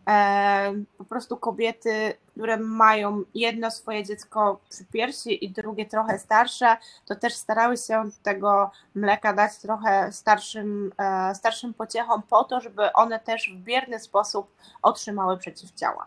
E, 0.10 0.74
po 0.98 1.06
prostu 1.06 1.38
kobiety, 1.38 2.14
które 2.32 2.58
mają 2.58 3.24
jedno 3.34 3.72
swoje 3.72 4.04
dziecko 4.06 4.60
przy 4.70 4.86
piersi 4.86 5.46
i 5.46 5.50
drugie 5.50 5.86
trochę 5.86 6.20
starsze, 6.20 6.78
to 7.06 7.16
też 7.16 7.34
starały 7.34 7.78
się 7.78 8.04
tego 8.24 8.72
mleka 8.96 9.34
dać 9.34 9.58
trochę 9.58 10.12
starszym, 10.12 10.92
e, 10.98 11.36
starszym 11.36 11.74
pociechom 11.74 12.22
po 12.22 12.44
to, 12.44 12.62
żeby 12.62 12.94
one 12.94 13.20
też 13.20 13.54
w 13.54 13.64
bierny 13.64 14.00
sposób 14.00 14.56
otrzymały 14.82 15.38
przeciwciała. 15.38 16.06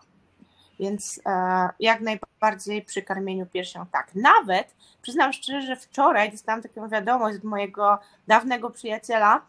Więc 0.79 1.21
e, 1.25 1.69
jak 1.79 2.01
najbardziej 2.01 2.81
przy 2.81 3.01
karmieniu 3.01 3.45
piersią 3.45 3.85
tak. 3.91 4.15
Nawet 4.15 4.75
przyznam 5.01 5.33
szczerze, 5.33 5.61
że 5.61 5.75
wczoraj 5.75 6.31
dostałam 6.31 6.61
taką 6.61 6.89
wiadomość 6.89 7.37
od 7.37 7.43
mojego 7.43 7.99
dawnego 8.27 8.69
przyjaciela, 8.69 9.41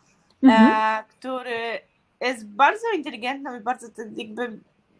mhm. 0.43 1.05
który 1.09 1.81
jest 2.21 2.47
bardzo 2.47 2.93
inteligentną 2.97 3.57
i 3.57 3.61
bardzo 3.61 3.87
jakby 4.17 4.59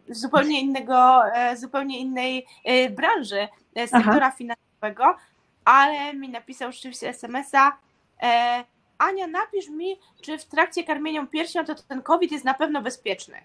zupełnie 0.09 0.61
innego, 0.61 1.27
e, 1.33 1.57
zupełnie 1.57 1.99
innej 1.99 2.45
e, 2.63 2.89
branży, 2.89 3.47
e, 3.75 3.87
sektora 3.87 4.27
Aha. 4.27 4.31
finansowego, 4.37 5.15
ale 5.65 6.13
mi 6.13 6.29
napisał 6.29 6.71
rzeczywiście 6.71 7.09
SMS-a 7.09 7.77
Ania, 8.97 9.27
napisz 9.27 9.69
mi, 9.69 9.99
czy 10.21 10.37
w 10.37 10.45
trakcie 10.45 10.83
karmienia 10.83 11.25
piersią 11.25 11.65
to 11.65 11.75
ten 11.75 12.01
COVID 12.01 12.31
jest 12.31 12.45
na 12.45 12.53
pewno 12.53 12.81
bezpieczny. 12.81 13.37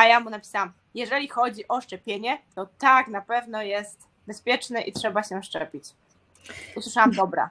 A 0.00 0.06
ja 0.06 0.20
mu 0.20 0.30
napisałam, 0.30 0.72
jeżeli 0.94 1.28
chodzi 1.28 1.68
o 1.68 1.80
szczepienie, 1.80 2.38
to 2.54 2.68
tak, 2.78 3.08
na 3.08 3.20
pewno 3.20 3.62
jest 3.62 4.06
bezpieczne 4.26 4.80
i 4.82 4.92
trzeba 4.92 5.22
się 5.22 5.42
szczepić. 5.42 5.84
Usłyszałam, 6.76 7.10
dobra. 7.10 7.50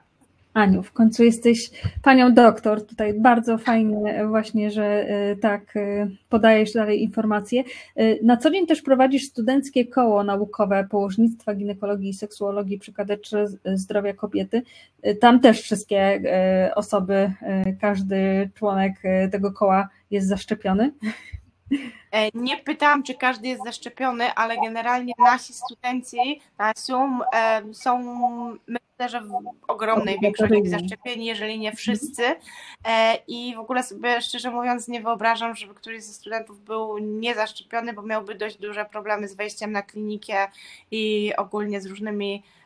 Aniu, 0.53 0.83
w 0.83 0.91
końcu 0.91 1.23
jesteś 1.23 1.69
panią 2.01 2.33
doktor. 2.33 2.85
Tutaj 2.85 3.13
bardzo 3.13 3.57
fajnie 3.57 4.25
właśnie, 4.27 4.71
że 4.71 4.83
e, 4.85 5.35
tak 5.35 5.77
e, 5.77 6.07
podajesz 6.29 6.73
dalej 6.73 7.03
informacje. 7.03 7.63
E, 7.95 8.23
na 8.23 8.37
co 8.37 8.51
dzień 8.51 8.67
też 8.67 8.81
prowadzisz 8.81 9.23
studenckie 9.23 9.85
koło 9.85 10.23
naukowe 10.23 10.87
położnictwa, 10.89 11.55
ginekologii 11.55 12.09
i 12.09 12.13
seksuologii 12.13 12.79
przy 12.79 12.93
Zdrowia 13.73 14.13
Kobiety. 14.13 14.61
Tam 15.19 15.39
też 15.39 15.61
wszystkie 15.61 16.21
osoby, 16.75 17.31
każdy 17.81 18.49
członek 18.55 18.93
tego 19.31 19.51
koła 19.51 19.89
jest 20.11 20.27
zaszczepiony. 20.27 20.91
Nie 22.33 22.57
pytałam, 22.57 23.03
czy 23.03 23.13
każdy 23.13 23.47
jest 23.47 23.63
zaszczepiony, 23.63 24.33
ale 24.33 24.57
generalnie 24.57 25.13
nasi 25.19 25.53
studenci 25.53 26.41
są, 26.75 27.19
są 27.73 28.03
że 29.07 29.21
w 29.21 29.31
ogromnej 29.67 30.19
większości 30.21 30.67
zaszczepieni, 30.67 31.25
jeżeli 31.25 31.59
nie 31.59 31.75
wszyscy. 31.75 32.23
E, 32.87 33.17
I 33.27 33.55
w 33.55 33.59
ogóle 33.59 33.83
sobie 33.83 34.21
szczerze 34.21 34.51
mówiąc 34.51 34.87
nie 34.87 35.01
wyobrażam, 35.01 35.55
żeby 35.55 35.73
któryś 35.73 36.03
ze 36.03 36.13
studentów 36.13 36.63
był 36.63 36.97
niezaszczepiony, 36.97 37.93
bo 37.93 38.01
miałby 38.01 38.35
dość 38.35 38.57
duże 38.57 38.85
problemy 38.85 39.27
z 39.27 39.35
wejściem 39.35 39.71
na 39.71 39.81
klinikę 39.81 40.47
i 40.91 41.31
ogólnie 41.37 41.81
z 41.81 41.85
różnymi 41.85 42.33
e, 42.35 42.58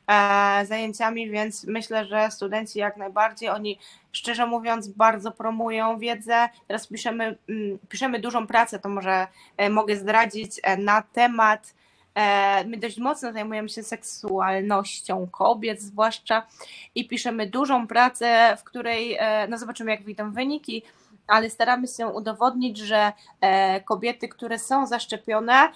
zajęciami, 0.65 1.29
więc 1.29 1.63
myślę, 1.63 2.05
że 2.05 2.31
studenci 2.31 2.79
jak 2.79 2.97
najbardziej, 2.97 3.49
oni 3.49 3.79
szczerze 4.11 4.45
mówiąc 4.45 4.87
bardzo 4.87 5.31
promują 5.31 5.99
wiedzę. 5.99 6.49
Teraz 6.67 6.87
piszemy, 6.87 7.37
mm, 7.49 7.79
piszemy 7.89 8.19
dużą 8.19 8.47
pracę, 8.47 8.79
to 8.79 8.89
może 8.89 9.27
e, 9.57 9.69
mogę 9.69 9.95
zdradzić, 9.95 10.61
na 10.77 11.01
temat 11.01 11.73
E, 12.15 12.65
my 12.65 12.77
dość 12.77 12.97
mocno 12.97 13.33
zajmujemy 13.33 13.69
się 13.69 13.83
seksualnością 13.83 15.27
kobiet, 15.31 15.81
zwłaszcza, 15.81 16.47
i 16.95 17.07
piszemy 17.07 17.47
dużą 17.47 17.87
pracę, 17.87 18.57
w 18.59 18.63
której, 18.63 19.17
e, 19.19 19.47
no 19.47 19.57
zobaczymy, 19.57 19.91
jak 19.91 20.03
wyjdą 20.03 20.31
wyniki, 20.31 20.83
ale 21.27 21.49
staramy 21.49 21.88
się 21.88 22.07
udowodnić, 22.07 22.77
że 22.77 23.13
e, 23.41 23.81
kobiety, 23.81 24.27
które 24.27 24.59
są 24.59 24.88
zaszczepione, 24.88 25.71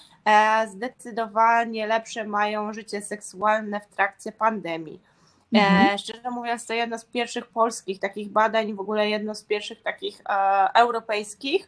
zdecydowanie 0.67 1.88
lepsze 1.88 2.23
mają 2.23 2.73
życie 2.73 3.01
seksualne 3.01 3.79
w 3.79 3.95
trakcie 3.95 4.31
pandemii. 4.31 5.01
Mhm. 5.53 5.97
Szczerze 5.97 6.31
mówiąc, 6.31 6.65
to 6.65 6.73
jedno 6.73 6.99
z 6.99 7.05
pierwszych 7.05 7.47
polskich 7.47 7.99
takich 7.99 8.29
badań, 8.29 8.73
w 8.73 8.79
ogóle 8.79 9.10
jedno 9.10 9.36
z 9.36 9.43
pierwszych 9.43 9.81
takich 9.83 10.21
e, 10.29 10.33
europejskich. 10.73 11.67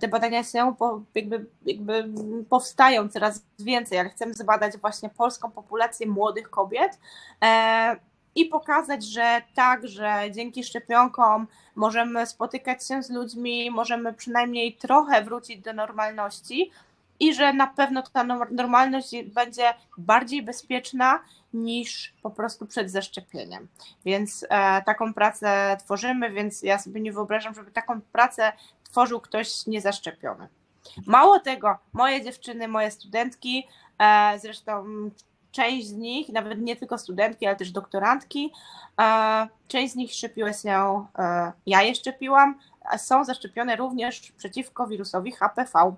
Te 0.00 0.08
badania 0.08 0.44
się 0.44 0.74
jakby, 1.14 1.46
jakby 1.66 2.08
powstają 2.50 3.08
coraz 3.08 3.42
więcej, 3.58 3.98
ale 3.98 4.10
chcemy 4.10 4.34
zbadać 4.34 4.76
właśnie 4.76 5.08
polską 5.08 5.50
populację 5.50 6.06
młodych 6.06 6.50
kobiet 6.50 6.98
e, 7.44 7.96
i 8.36 8.44
pokazać, 8.44 9.04
że 9.04 9.42
tak, 9.54 9.88
że 9.88 10.22
dzięki 10.30 10.64
szczepionkom 10.64 11.46
możemy 11.74 12.26
spotykać 12.26 12.88
się 12.88 13.02
z 13.02 13.10
ludźmi, 13.10 13.70
możemy 13.70 14.12
przynajmniej 14.12 14.76
trochę 14.76 15.24
wrócić 15.24 15.60
do 15.60 15.72
normalności 15.72 16.70
i 17.20 17.34
że 17.34 17.52
na 17.52 17.66
pewno 17.66 18.02
ta 18.02 18.24
normalność 18.50 19.10
będzie 19.24 19.74
bardziej 19.98 20.42
bezpieczna 20.42 21.20
niż 21.54 22.14
po 22.22 22.30
prostu 22.30 22.66
przed 22.66 22.90
zaszczepieniem. 22.90 23.68
Więc 24.04 24.46
e, 24.48 24.82
taką 24.82 25.14
pracę 25.14 25.76
tworzymy, 25.84 26.30
więc 26.30 26.62
ja 26.62 26.78
sobie 26.78 27.00
nie 27.00 27.12
wyobrażam, 27.12 27.54
żeby 27.54 27.70
taką 27.70 28.00
pracę 28.00 28.52
tworzył 28.84 29.20
ktoś 29.20 29.66
niezaszczepiony. 29.66 30.48
Mało 31.06 31.40
tego, 31.40 31.78
moje 31.92 32.24
dziewczyny, 32.24 32.68
moje 32.68 32.90
studentki, 32.90 33.66
e, 33.98 34.38
zresztą 34.38 34.84
część 35.56 35.86
z 35.86 35.92
nich, 35.92 36.28
nawet 36.28 36.60
nie 36.60 36.76
tylko 36.76 36.98
studentki, 36.98 37.46
ale 37.46 37.56
też 37.56 37.70
doktorantki, 37.70 38.52
e, 39.00 39.46
część 39.68 39.92
z 39.92 39.96
nich 39.96 40.12
szczepiła 40.12 40.52
się, 40.52 41.06
e, 41.18 41.52
ja 41.66 41.82
je 41.82 41.94
szczepiłam, 41.94 42.58
są 42.96 43.24
zaszczepione 43.24 43.76
również 43.76 44.32
przeciwko 44.36 44.86
wirusowi 44.86 45.32
HPV. 45.32 45.96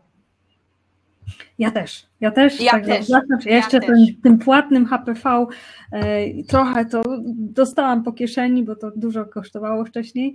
Ja 1.58 1.70
też, 1.70 2.06
ja 2.20 2.30
też. 2.30 2.60
Ja 2.60 2.70
tak 2.70 2.86
też. 2.86 3.08
Ja 3.44 3.56
jeszcze 3.56 3.80
tym, 3.80 3.96
tym, 4.22 4.38
płatnym 4.38 4.86
HPV 4.86 5.46
e, 5.92 6.44
trochę 6.44 6.84
to 6.84 7.02
dostałam 7.34 8.02
po 8.04 8.12
kieszeni, 8.12 8.64
bo 8.64 8.76
to 8.76 8.90
dużo 8.96 9.24
kosztowało 9.24 9.84
wcześniej, 9.84 10.34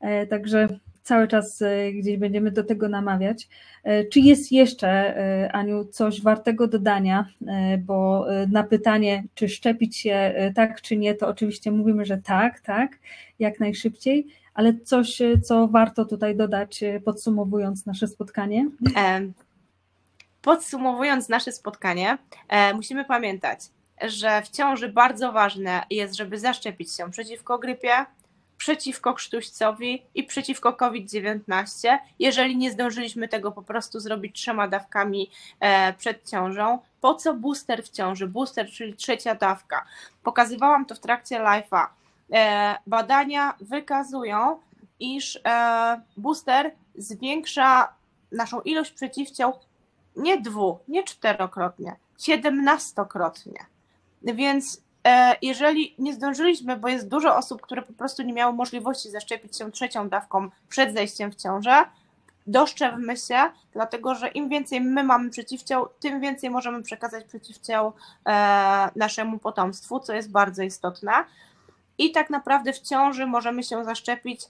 e, 0.00 0.26
także 0.26 0.68
cały 1.08 1.28
czas 1.28 1.62
e, 1.62 1.92
gdzieś 1.92 2.16
będziemy 2.16 2.50
do 2.50 2.64
tego 2.64 2.88
namawiać. 2.88 3.48
E, 3.84 4.04
czy 4.04 4.20
jest 4.20 4.52
jeszcze, 4.52 4.88
e, 4.88 5.52
Aniu, 5.52 5.84
coś 5.84 6.22
wartego 6.22 6.68
dodania? 6.68 7.28
Bo 7.78 8.26
na 8.50 8.62
pytanie, 8.62 9.24
czy 9.34 9.48
szczepić 9.48 9.96
się 9.96 10.34
tak, 10.54 10.80
czy 10.80 10.96
nie, 10.96 11.14
to 11.14 11.28
oczywiście 11.28 11.72
mówimy, 11.72 12.04
że 12.04 12.18
tak, 12.18 12.60
tak, 12.60 12.98
jak 13.38 13.60
najszybciej, 13.60 14.26
ale 14.54 14.74
coś, 14.84 15.18
co 15.44 15.68
warto 15.68 16.04
tutaj 16.04 16.36
dodać, 16.36 16.80
podsumowując 17.04 17.86
nasze 17.86 18.08
spotkanie? 18.08 18.70
Podsumowując 20.42 21.28
nasze 21.28 21.52
spotkanie, 21.52 22.18
musimy 22.74 23.04
pamiętać, 23.04 23.60
że 24.08 24.42
w 24.42 24.48
ciąży 24.48 24.88
bardzo 24.88 25.32
ważne 25.32 25.82
jest, 25.90 26.16
żeby 26.16 26.38
zaszczepić 26.38 26.96
się 26.96 27.10
przeciwko 27.10 27.58
grypie, 27.58 27.90
przeciwko 28.58 29.14
krztuścowi 29.14 30.02
i 30.14 30.24
przeciwko 30.24 30.72
COVID-19, 30.72 31.98
jeżeli 32.18 32.56
nie 32.56 32.70
zdążyliśmy 32.70 33.28
tego 33.28 33.52
po 33.52 33.62
prostu 33.62 34.00
zrobić 34.00 34.36
trzema 34.36 34.68
dawkami 34.68 35.30
e, 35.60 35.92
przed 35.92 36.30
ciążą. 36.30 36.78
Po 37.00 37.14
co 37.14 37.34
booster 37.34 37.84
w 37.84 37.88
ciąży? 37.88 38.26
Booster, 38.26 38.70
czyli 38.70 38.94
trzecia 38.94 39.34
dawka. 39.34 39.84
Pokazywałam 40.22 40.86
to 40.86 40.94
w 40.94 41.00
trakcie 41.00 41.40
live'a. 41.40 41.86
E, 42.32 42.76
badania 42.86 43.54
wykazują, 43.60 44.60
iż 45.00 45.40
e, 45.44 46.00
booster 46.16 46.70
zwiększa 46.94 47.92
naszą 48.32 48.60
ilość 48.60 48.90
przeciwciał 48.90 49.58
nie 50.16 50.40
dwu, 50.40 50.78
nie 50.88 51.04
czterokrotnie, 51.04 51.96
siedemnastokrotnie. 52.18 53.66
Więc 54.22 54.82
jeżeli 55.42 55.94
nie 55.98 56.14
zdążyliśmy, 56.14 56.76
bo 56.76 56.88
jest 56.88 57.08
dużo 57.08 57.36
osób, 57.36 57.62
które 57.62 57.82
po 57.82 57.92
prostu 57.92 58.22
nie 58.22 58.32
miały 58.32 58.52
możliwości 58.52 59.10
zaszczepić 59.10 59.58
się 59.58 59.72
trzecią 59.72 60.08
dawką 60.08 60.50
przed 60.68 60.94
zejściem 60.94 61.32
w 61.32 61.36
ciążę, 61.36 61.84
doszczepmy 62.46 63.16
się, 63.16 63.38
dlatego 63.72 64.14
że 64.14 64.28
im 64.28 64.48
więcej 64.48 64.80
my 64.80 65.04
mamy 65.04 65.30
przeciwciał, 65.30 65.88
tym 66.00 66.20
więcej 66.20 66.50
możemy 66.50 66.82
przekazać 66.82 67.24
przeciwciał 67.24 67.92
e, 68.26 68.90
naszemu 68.96 69.38
potomstwu, 69.38 70.00
co 70.00 70.12
jest 70.12 70.30
bardzo 70.30 70.62
istotne. 70.62 71.12
I 71.98 72.12
tak 72.12 72.30
naprawdę 72.30 72.72
w 72.72 72.80
ciąży 72.80 73.26
możemy 73.26 73.62
się 73.62 73.84
zaszczepić 73.84 74.40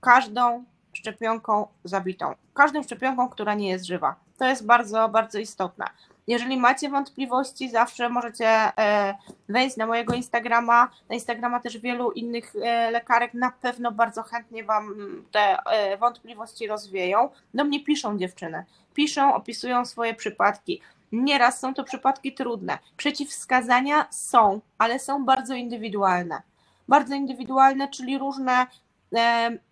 każdą 0.00 0.64
szczepionką 0.92 1.66
zabitą, 1.84 2.34
każdą 2.54 2.82
szczepionką, 2.82 3.28
która 3.28 3.54
nie 3.54 3.68
jest 3.68 3.84
żywa. 3.84 4.14
To 4.38 4.44
jest 4.44 4.66
bardzo, 4.66 5.08
bardzo 5.08 5.38
istotne. 5.38 5.86
Jeżeli 6.26 6.56
macie 6.56 6.88
wątpliwości, 6.88 7.70
zawsze 7.70 8.08
możecie 8.08 8.48
e, 8.48 9.14
wejść 9.48 9.76
na 9.76 9.86
mojego 9.86 10.14
Instagrama, 10.14 10.90
na 11.08 11.14
Instagrama 11.14 11.60
też 11.60 11.78
wielu 11.78 12.12
innych 12.12 12.52
e, 12.62 12.90
lekarek, 12.90 13.34
na 13.34 13.50
pewno 13.50 13.92
bardzo 13.92 14.22
chętnie 14.22 14.64
Wam 14.64 14.94
te 15.32 15.64
e, 15.64 15.96
wątpliwości 15.96 16.66
rozwieją. 16.66 17.28
Do 17.54 17.64
mnie 17.64 17.84
piszą 17.84 18.18
dziewczyny, 18.18 18.64
piszą, 18.94 19.34
opisują 19.34 19.84
swoje 19.84 20.14
przypadki. 20.14 20.80
Nieraz 21.12 21.60
są 21.60 21.74
to 21.74 21.84
przypadki 21.84 22.34
trudne. 22.34 22.78
Przeciwwskazania 22.96 24.06
są, 24.10 24.60
ale 24.78 24.98
są 24.98 25.24
bardzo 25.24 25.54
indywidualne. 25.54 26.42
Bardzo 26.88 27.14
indywidualne, 27.14 27.88
czyli 27.88 28.18
różne 28.18 28.66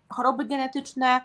choroby 0.09 0.45
genetyczne, 0.45 1.21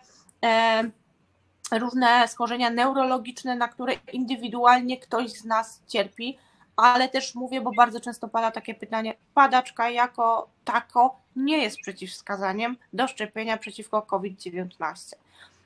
różne 1.79 2.29
schorzenia 2.29 2.71
neurologiczne, 2.71 3.57
na 3.57 3.69
które 3.69 3.93
indywidualnie 4.13 4.99
ktoś 4.99 5.31
z 5.31 5.45
nas 5.45 5.83
cierpi, 5.89 6.39
ale 6.77 7.09
też 7.09 7.35
mówię, 7.35 7.61
bo 7.61 7.73
bardzo 7.73 8.01
często 8.01 8.29
pada 8.29 8.51
takie 8.51 8.75
pytanie, 8.75 9.15
padaczka 9.35 9.91
jako 9.91 10.49
tako 10.65 11.21
nie 11.37 11.59
jest 11.59 11.79
przeciwwskazaniem 11.79 12.77
do 12.93 13.09
szczepienia 13.09 13.57
przeciwko 13.57 14.03
COVID-19. 14.03 15.15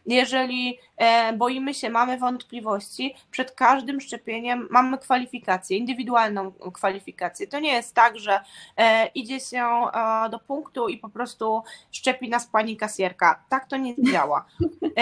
Jeżeli 0.07 0.79
e, 0.97 1.33
boimy 1.33 1.75
się, 1.75 1.91
mamy 1.91 2.19
wątpliwości, 2.19 3.15
przed 3.31 3.53
każdym 3.53 4.01
szczepieniem 4.01 4.69
mamy 4.71 4.99
kwalifikację, 4.99 5.79
indywidualną 5.79 6.53
kwalifikację. 6.73 7.47
To 7.47 7.61
nie 7.61 7.73
jest 7.73 7.95
tak, 7.95 8.19
że 8.19 8.41
e, 8.77 9.07
idzie 9.07 9.41
się 9.41 9.65
e, 9.65 10.31
do 10.31 10.39
punktu 10.39 10.89
i 10.89 10.99
po 10.99 11.09
prostu 11.09 11.63
szczepi 11.93 12.29
nas 12.29 12.47
pani 12.47 12.77
kasjerka. 12.77 13.45
Tak 13.49 13.69
to 13.69 13.77
nie 13.77 13.95
działa. 14.13 14.45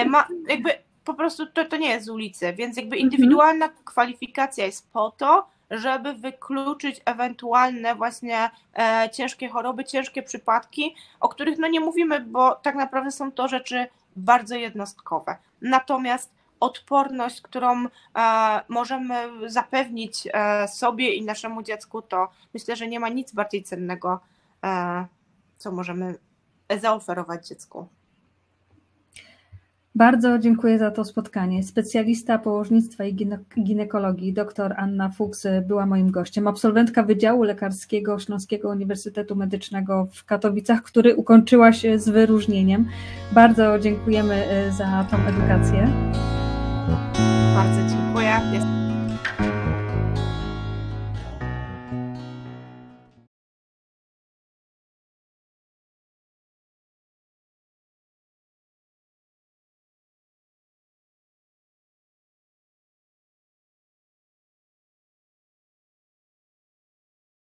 Ma, 0.06 0.28
jakby 0.48 0.70
po 1.04 1.14
prostu 1.14 1.46
to, 1.46 1.64
to 1.64 1.76
nie 1.76 1.88
jest 1.88 2.06
z 2.06 2.08
ulicy, 2.08 2.52
więc 2.52 2.76
jakby 2.76 2.96
mhm. 2.96 3.02
indywidualna 3.02 3.68
kwalifikacja 3.68 4.66
jest 4.66 4.90
po 4.92 5.10
to, 5.10 5.46
żeby 5.70 6.14
wykluczyć 6.14 7.00
ewentualne 7.04 7.94
właśnie 7.94 8.50
e, 8.78 9.10
ciężkie 9.12 9.48
choroby, 9.48 9.84
ciężkie 9.84 10.22
przypadki, 10.22 10.94
o 11.20 11.28
których 11.28 11.58
no 11.58 11.68
nie 11.68 11.80
mówimy, 11.80 12.20
bo 12.20 12.54
tak 12.54 12.74
naprawdę 12.74 13.10
są 13.10 13.32
to 13.32 13.48
rzeczy 13.48 13.86
bardzo 14.16 14.54
jednostkowe. 14.54 15.36
Natomiast 15.60 16.30
odporność, 16.60 17.40
którą 17.40 17.86
e, 17.86 17.88
możemy 18.68 19.50
zapewnić 19.50 20.28
e, 20.32 20.68
sobie 20.68 21.14
i 21.14 21.24
naszemu 21.24 21.62
dziecku, 21.62 22.02
to 22.02 22.28
myślę, 22.54 22.76
że 22.76 22.88
nie 22.88 23.00
ma 23.00 23.08
nic 23.08 23.32
bardziej 23.32 23.62
cennego, 23.62 24.20
e, 24.64 25.06
co 25.58 25.72
możemy 25.72 26.18
zaoferować 26.80 27.48
dziecku. 27.48 27.88
Bardzo 29.94 30.38
dziękuję 30.38 30.78
za 30.78 30.90
to 30.90 31.04
spotkanie. 31.04 31.62
Specjalista 31.62 32.38
położnictwa 32.38 33.04
i 33.04 33.16
ginekologii 33.64 34.32
dr 34.32 34.74
Anna 34.76 35.08
Fuchs 35.08 35.46
była 35.66 35.86
moim 35.86 36.10
gościem. 36.10 36.46
Absolwentka 36.46 37.02
Wydziału 37.02 37.42
Lekarskiego 37.42 38.18
Śląskiego 38.18 38.68
Uniwersytetu 38.68 39.36
Medycznego 39.36 40.08
w 40.12 40.24
Katowicach, 40.24 40.82
który 40.82 41.16
ukończyła 41.16 41.72
się 41.72 41.98
z 41.98 42.08
wyróżnieniem. 42.08 42.88
Bardzo 43.32 43.78
dziękujemy 43.78 44.34
e, 44.34 44.72
za 44.72 45.06
tą 45.10 45.16
edukację. 45.16 45.88
Bardzo 47.54 47.94
dziękuję. 47.94 48.81